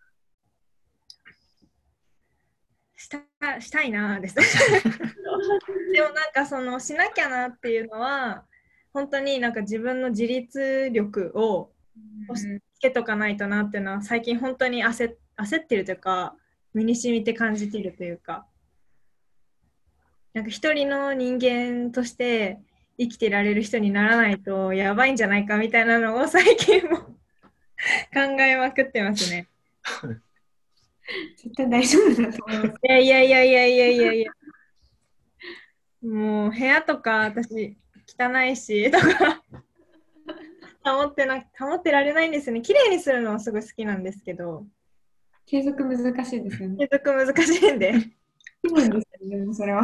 [3.41, 4.37] したしたいなです。
[5.93, 8.45] でもなんかそのしなきゃなっていうのは
[8.93, 11.71] 本当になんか自分の自立力を
[12.37, 16.37] つけとかないとなっていうのは最近本当に焦焦ってるというか
[16.75, 18.47] 身に染みて感じているというか
[20.35, 22.61] なんか一人の人間として
[22.99, 26.99] 生きてられる人にならないとやばいんじゃないかみたいなのを最近も
[28.13, 29.49] 考えまくってますね。
[31.37, 32.79] 絶対大丈夫だと思います。
[32.83, 34.33] いやいやいやいやいやいやいや。
[36.03, 39.43] もう部屋とか私汚いしとか
[40.83, 42.63] 保ってな保ってられないんですよね。
[42.63, 44.67] 綺麗にするのはすごい好きなんですけど、
[45.47, 46.89] 継続難しいですよね。
[46.89, 47.93] 継続難しいんで。
[48.63, 49.83] 気分ですよね、それは。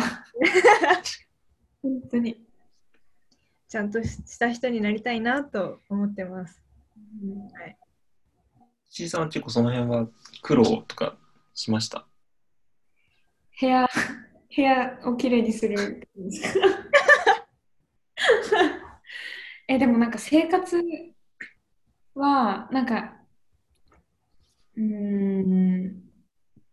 [1.83, 2.47] 本当に。
[3.69, 6.63] ちゃんとした人になりたいなと思ってます。
[8.97, 10.09] ちいさんは結構その辺は
[10.41, 11.19] 苦労とか
[11.53, 12.07] しました？
[13.61, 13.87] 部屋、
[14.57, 16.09] 部屋をきれいにする
[19.69, 20.83] え、でもなんか生活
[22.15, 23.19] は、なんか、
[24.79, 26.03] うん、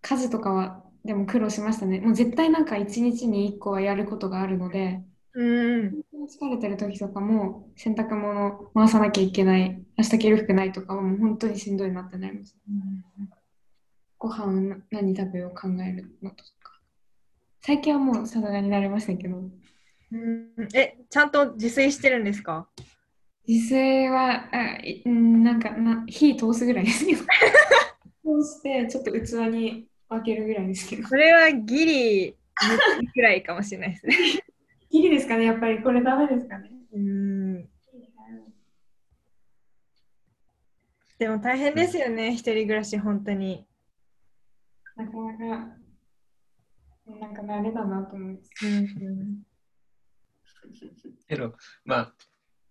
[0.01, 1.99] 家事とかは、でも苦労しましたね。
[1.99, 5.03] もう絶対なんか一日に一個はやることがあるので、
[5.35, 6.03] うん。
[6.27, 12.55] 疲れてる時とかも洗濯物回さなきゃいけない、明日着る服ないとかはもう本当にしんどいなってなります。
[14.17, 16.79] ご飯何食べよう考えるのとか。
[17.61, 19.37] 最近はもうさすがになれましたけど、
[20.11, 22.67] うんえ、ちゃんと自炊してるんですか？
[23.47, 27.23] 自炊は、あいうんなんかな火通すぐらいですけど。
[28.43, 29.15] 通してちょっと器
[29.51, 31.07] に分けるぐらいですけど。
[31.07, 32.37] それはギリ
[33.13, 34.15] ぐらいかもしれないですね。
[34.93, 37.69] ギリですかねやっぱりこれダメですかねうん。
[41.17, 43.65] でも大変ですよね、一人暮らし、本当に。
[44.95, 45.77] なかなか、
[47.19, 48.49] なんか慣れだなと思います。
[48.65, 49.43] うん
[51.27, 52.13] けど、まあ、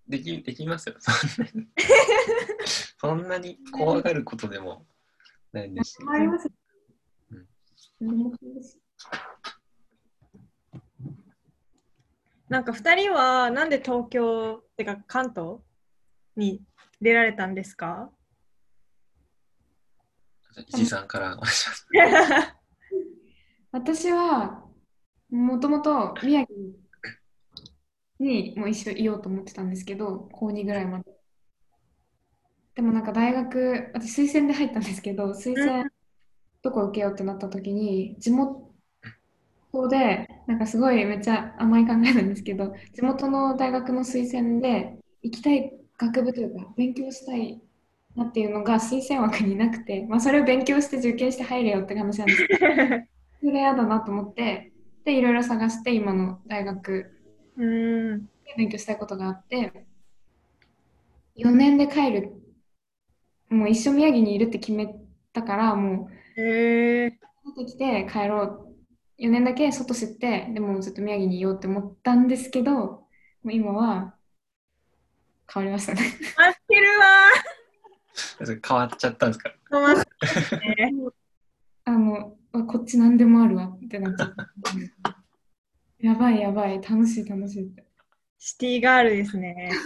[0.09, 0.97] できできますよ。
[0.99, 1.69] そんなに
[2.99, 4.87] そんなに怖がることでも
[5.53, 5.99] ないんですし。
[6.09, 6.49] あります。
[7.31, 8.33] うん
[12.53, 15.61] なんか2人はなんで東京ってか関東
[16.37, 16.63] に
[17.01, 18.11] 出られたんですか？
[20.69, 21.89] 石井さんからお願いします。
[23.73, 24.67] 私は
[25.31, 26.55] もともと宮城
[28.19, 31.11] にもう一緒いようと思ってたんですけど、高2ぐらいまで。
[32.75, 35.85] でもなんか大学、私推薦で入ったんですけど、推薦
[36.61, 38.71] どこ受けようってなった時に、地元
[39.89, 47.61] で、なんかすごいめっちゃ甘い考えなんですけど、地元の大学の推薦で行きたい学部というか、勉強したい
[48.17, 52.67] なっていうのが推薦枠になくて、まあそれを勉強して受験して入れよって話なんですけど、
[53.41, 54.73] それ嫌だなと思って、
[55.05, 57.11] で、いろいろ探して、今の大学
[57.57, 59.73] うんで勉強したいことがあって、
[61.37, 62.33] 4年で帰る、
[63.49, 64.95] もう一生宮城にいるって決め
[65.33, 67.11] たから、もう出
[67.65, 68.72] てきて帰ろう。
[69.23, 73.07] 4年だけ外知って、でもずっと宮城にいようって思ったんですけど、も
[73.45, 74.15] う今は
[75.53, 76.01] 変わりましたね。
[76.37, 77.05] 待ってるわ
[78.69, 79.51] 変わっちゃったんですか？
[79.71, 80.05] ー待っ
[80.59, 80.93] てね
[81.85, 84.53] あの、あこっち何でもあるわってなっちゃった。
[86.01, 87.87] やばいやばい、楽しい楽しいって。
[88.39, 89.71] シティガールですね。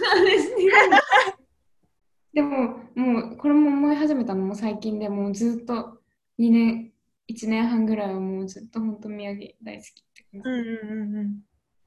[2.33, 6.01] でも、もうこれも思い始めたのも最近でもうずっと
[6.39, 6.91] 2年、
[7.29, 10.49] 1年半ぐらいはもうずっと本当宮城大好きって感じ。
[10.49, 11.39] うんうんうん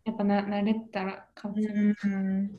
[0.03, 1.75] やっぱな慣れたら変わっちゃう。
[1.77, 2.51] うんうん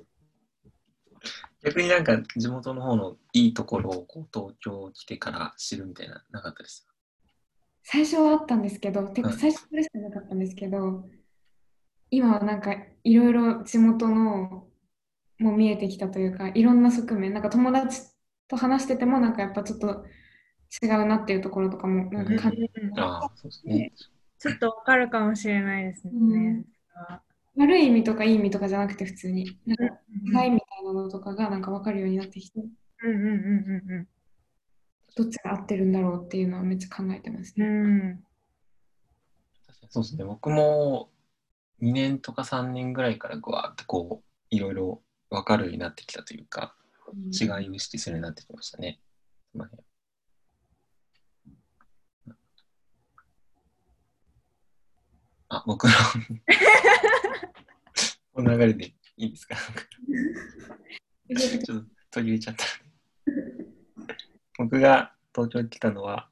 [1.64, 6.88] 逆になんか地元の方のいいところをこう東京来てから知るみたいななかったです
[7.84, 11.06] 最初はあったんですけど、てかはい最初それしかなかったんですけど、
[12.10, 14.68] 今はなんかいろいろ地元の
[15.40, 18.02] も見えてきたというか、いろんな側面、なんか友達
[18.48, 20.06] と話しててもなんかやっぱちょっと
[20.84, 23.92] 違うなっていうところとかもなんか感じうんああ、そうですね。
[24.40, 26.14] ちょっとわかるかもしれないですね。
[26.14, 26.66] うん
[27.58, 29.84] 悪い意味とかいい意味とかじゃなくて普通に、なんか
[30.46, 32.62] 違いみたいなのとかがなんか分かるようになってきて、
[33.04, 34.08] うんうんうんうん
[35.14, 37.64] どっちが合ってるんだろうっていうのはめっちゃ考えてますうん。
[37.64, 37.70] ね。
[37.70, 38.24] うん。
[39.90, 41.10] そうですね、僕も
[41.82, 46.76] 2年とか3年ぐらいからぐわーってこう、いろいろ分かるようになってきたというか、
[47.40, 49.02] 違いを意識するようになってきましたね。
[49.52, 49.84] その辺
[55.54, 55.92] あ、僕の
[58.34, 58.86] この流れで
[59.18, 59.56] いいですか？
[61.28, 62.66] ちょっと途切れちゃった。
[64.58, 66.30] 僕が東京に来たのは、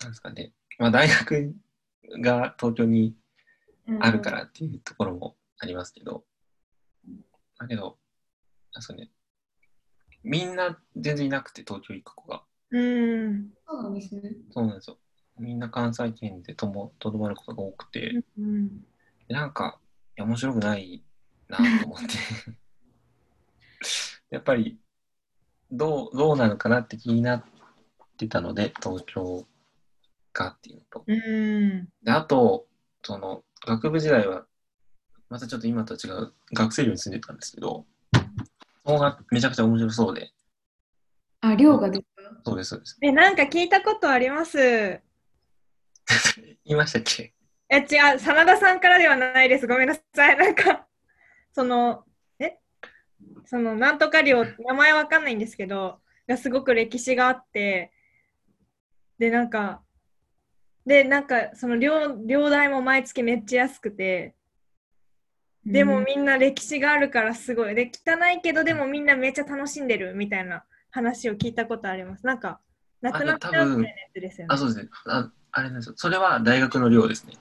[0.00, 1.54] なんですかね、まあ、大学
[2.22, 3.16] が東京に
[4.00, 6.24] あるからっていうところもありますけど、
[7.58, 7.98] だけど、
[8.72, 9.10] なんですかね、
[10.22, 12.44] みんな全然いなくて、東京行く子が。
[12.70, 12.80] う
[13.30, 13.50] ん。
[13.66, 14.22] そうなんですね。
[14.50, 14.98] そうなんですよ。
[15.38, 18.68] みんな関西圏でともとどまることが多くて、うん。
[19.28, 19.78] でなんか、
[20.16, 21.02] いや面白くない
[21.48, 22.06] なと思って。
[24.30, 24.78] やっぱり、
[25.70, 27.44] どう、どうなのかなって気になっ
[28.16, 29.46] てたので、東京
[30.32, 31.04] がっていうのと。
[31.06, 31.88] うん。
[32.02, 32.66] で、あと、
[33.02, 34.46] その、学部時代は、
[35.28, 37.86] またちょっと今とは違う学生寮に住んでたんですけど、
[38.84, 40.32] そこがめちゃくちゃ面白そうで、
[41.40, 42.40] あ、量がですか？
[42.44, 42.98] そうです、そうです。
[43.02, 45.00] え、なんか聞いたことあります。
[46.38, 47.34] え、 言いましたっけ？
[47.70, 49.66] 違う、真田さんからではないです。
[49.66, 50.36] ごめんなさい。
[50.36, 50.86] なんか、
[51.52, 52.04] その、
[52.38, 52.58] え？
[53.44, 57.92] その、なんとか寮、名前わかんないんですけど、がすごく歴史があって、
[59.18, 59.82] で、なんか、
[60.84, 64.34] で、なんか、その寮、寮代も毎月めっちゃ安くて、
[65.64, 67.74] でもみんな歴史があるからすごい。
[67.74, 72.24] で、汚いけど、でもみんなめっちゃ楽しんでるみたいな話を聞いたことあります。
[72.24, 72.60] なんか、
[73.00, 74.54] なくなっちゃうみたいなやつですよね。
[74.54, 74.90] あ、そうですね。
[75.06, 75.94] ああれなんですよ。
[75.96, 77.32] それは大学の寮ですね。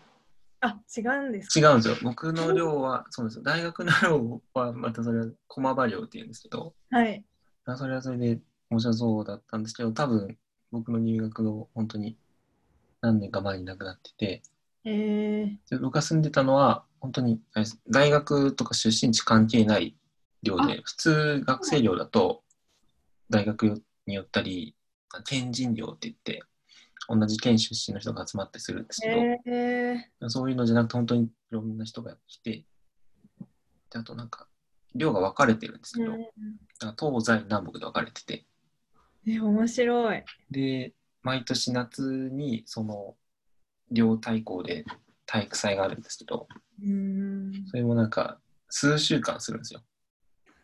[0.61, 1.95] あ、違うんです違うんですよ。
[2.01, 3.43] 僕の寮は、そうなんですよ。
[3.43, 7.25] 大学の寮は、またそれは駒場寮っていうんですけど、かはい。
[7.65, 8.39] あそれはそれで
[8.69, 10.37] 面白そうだったんですけど、多分
[10.71, 12.17] 僕の入学の本当に
[13.01, 14.43] 何年か前に亡くなってて、
[14.85, 19.97] えー、で僕が住んでたのは、本当にあれです大学とか出身地関係ない
[20.41, 22.43] 寮で、普通学生寮だと
[23.29, 24.73] 大学によったり、
[25.25, 26.43] 県人寮って言って、
[27.07, 29.17] 同じ県出身の人が集まってするんですけど、
[29.51, 32.65] えそういうのじゃなくて、本当にいろんな人が来て、
[33.91, 34.47] であとなんか、
[34.95, 38.45] 寮が分かれてるんですーけど、なんか東西南北で分かれてて、
[39.27, 40.23] え、面白い。
[40.51, 40.93] で、
[41.23, 43.15] 毎年夏にその
[43.91, 44.85] 寮対抗で
[45.25, 46.47] 体育祭があるんですけど。
[47.71, 48.39] それもなんか
[48.69, 49.81] 数週間するんですよ。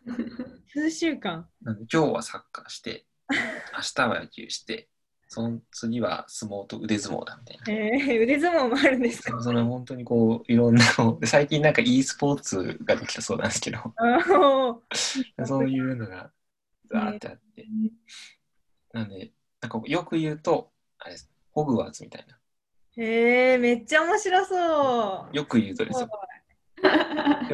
[0.68, 1.48] 数週間。
[1.62, 4.88] なんで今日はサッカーして、明日は野球して、
[5.34, 7.84] その次は相撲と腕相撲だみたいな。
[7.84, 9.42] えー、腕相撲もあるんですか？
[9.42, 10.84] その本当にこういろんな
[11.24, 13.78] 最近なんか e スポーツができたそうなんですけど、
[15.46, 16.30] そういうのが
[16.90, 17.66] ザーってあって、
[18.92, 21.16] なんで、なんかよく言うと、あれ
[21.52, 22.36] ホグワーツみたいな。
[23.02, 25.34] えー、めっちゃ面白そう。
[25.34, 26.10] よく言うとですよ。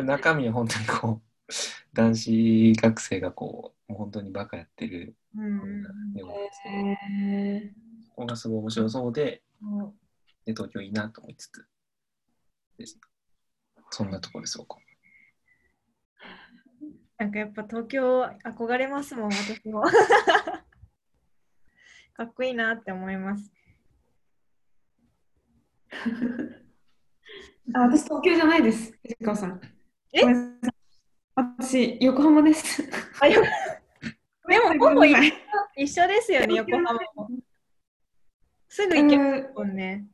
[0.03, 1.28] 中身は本当にこう、
[1.95, 5.83] 男子学生がこう、もう本当にバカやってるうん
[6.15, 7.73] ようなですけど、え
[8.07, 9.99] そこがすごい面白そうで、うん
[10.45, 11.67] で東京いいなと思いつつ
[12.79, 12.99] です。
[13.91, 14.79] そんなところです、僕。
[17.19, 19.83] なんかやっぱ東京憧れますもん、私も。
[22.15, 23.53] かっこいいなって思います。
[27.75, 29.61] あ私、東京じゃないです、藤川さん。
[30.13, 30.23] え？
[31.39, 32.83] 私、横浜です。
[33.21, 33.41] あよ
[34.49, 35.15] でも、ほぼ一
[35.89, 37.29] 緒ですよね、横浜も。
[38.69, 40.09] すぐ行けますもんね。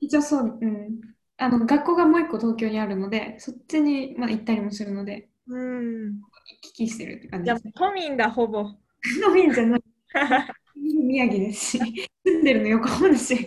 [0.00, 1.00] 一応そう、うん。
[1.36, 6.14] あの、学校がもう一個東京にあるので、そっちに、まあ、行ったりもするので、うん。
[6.16, 6.22] 行
[6.60, 8.64] き来してるって感じゃあじです。、都民だ、ほぼ。
[8.64, 9.82] のみんじゃない。
[10.74, 11.78] 宮城ですし、
[12.26, 13.46] 住んでるの横浜だし。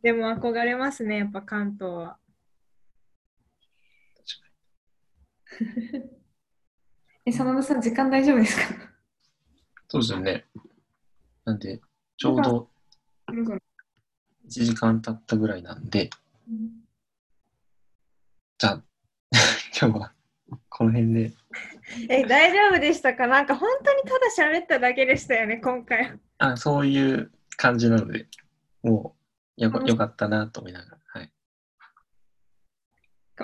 [0.00, 2.18] でも憧れますね、やっぱ関東は。
[7.24, 8.62] え、真田さん、時間大丈夫ですか？
[9.88, 10.46] そうですよね。
[11.44, 11.80] なんで、
[12.16, 12.70] ちょうど
[13.28, 13.58] なんか1
[14.48, 16.10] 時間経ったぐらいなんで、
[18.58, 18.82] じゃあ、
[19.80, 20.12] 今日は
[20.68, 21.32] この辺で、
[22.08, 23.26] え、大丈夫でしたか？
[23.26, 26.18] なんか本当にただ喋っただけでしたよね、今回。
[26.38, 28.26] あそういう感じなので、
[28.82, 29.16] も
[29.58, 31.01] うよかよかったなと思いながら、はい。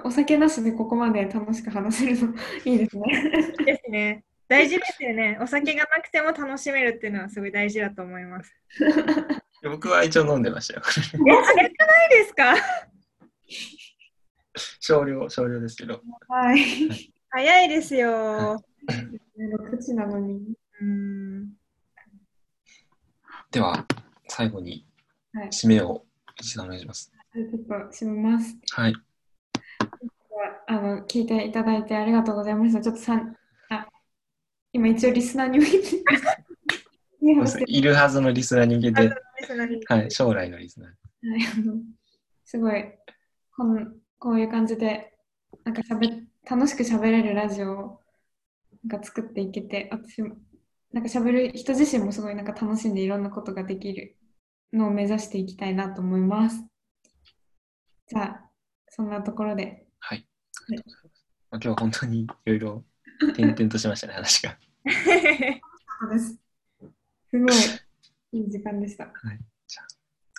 [0.05, 2.35] お酒なしでここまで楽しく話せるの
[2.65, 3.05] いいですね。
[3.61, 4.25] いいですね。
[4.49, 5.39] 大事ですよね。
[5.41, 8.55] お酒がなくても楽しめるっていうのはすごい大事だと思います。
[9.63, 10.83] 僕は一応飲んでましたよ。
[11.27, 12.55] え、あれじゃないですか
[14.81, 16.03] 少量、少量ですけど。
[16.29, 17.13] はい。
[17.31, 18.63] 早いですよ。
[19.37, 20.55] 6時なのに。
[20.81, 21.53] うん。
[23.51, 23.87] では、
[24.29, 24.87] 最後に
[25.33, 26.05] はい締めを
[26.41, 27.13] 一度お願いします。
[27.33, 28.57] ちょっと締めます。
[28.71, 28.95] はい。
[30.67, 32.81] あの聞いていただいてありがとうございました。
[32.81, 33.37] ちょっとさん
[33.71, 33.87] あ
[34.73, 36.05] 今一応リスナーに向けて
[37.67, 39.11] いるはずのリスナーに向けて、
[39.87, 40.89] はい、将来のリスナー。
[40.89, 41.75] はいあの
[42.45, 42.85] すごい
[43.57, 45.15] こんこういう感じで
[45.65, 46.09] なんかしゃべ
[46.49, 48.01] 楽しく喋れるラジオを
[48.85, 50.37] なんか作っていけて私も
[50.93, 54.17] なんか喋る人自身もすごいなんか楽しんでいろんなことができる
[54.73, 56.65] のを目指していきたいなと思います。
[58.07, 58.51] じゃあ
[58.89, 60.28] そんなところではい。
[60.67, 61.19] ありがとうござい
[61.53, 62.85] 今日は本当にいろいろ
[63.21, 64.57] 転々としましたね、話が。
[66.19, 66.39] す。
[67.31, 69.05] すごいいい時間でした。
[69.05, 69.11] あ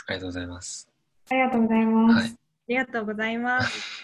[0.08, 0.90] ありがとうございます。
[1.36, 2.16] りがとうございます。
[2.16, 2.40] はい
[2.70, 3.99] ありがとうございます。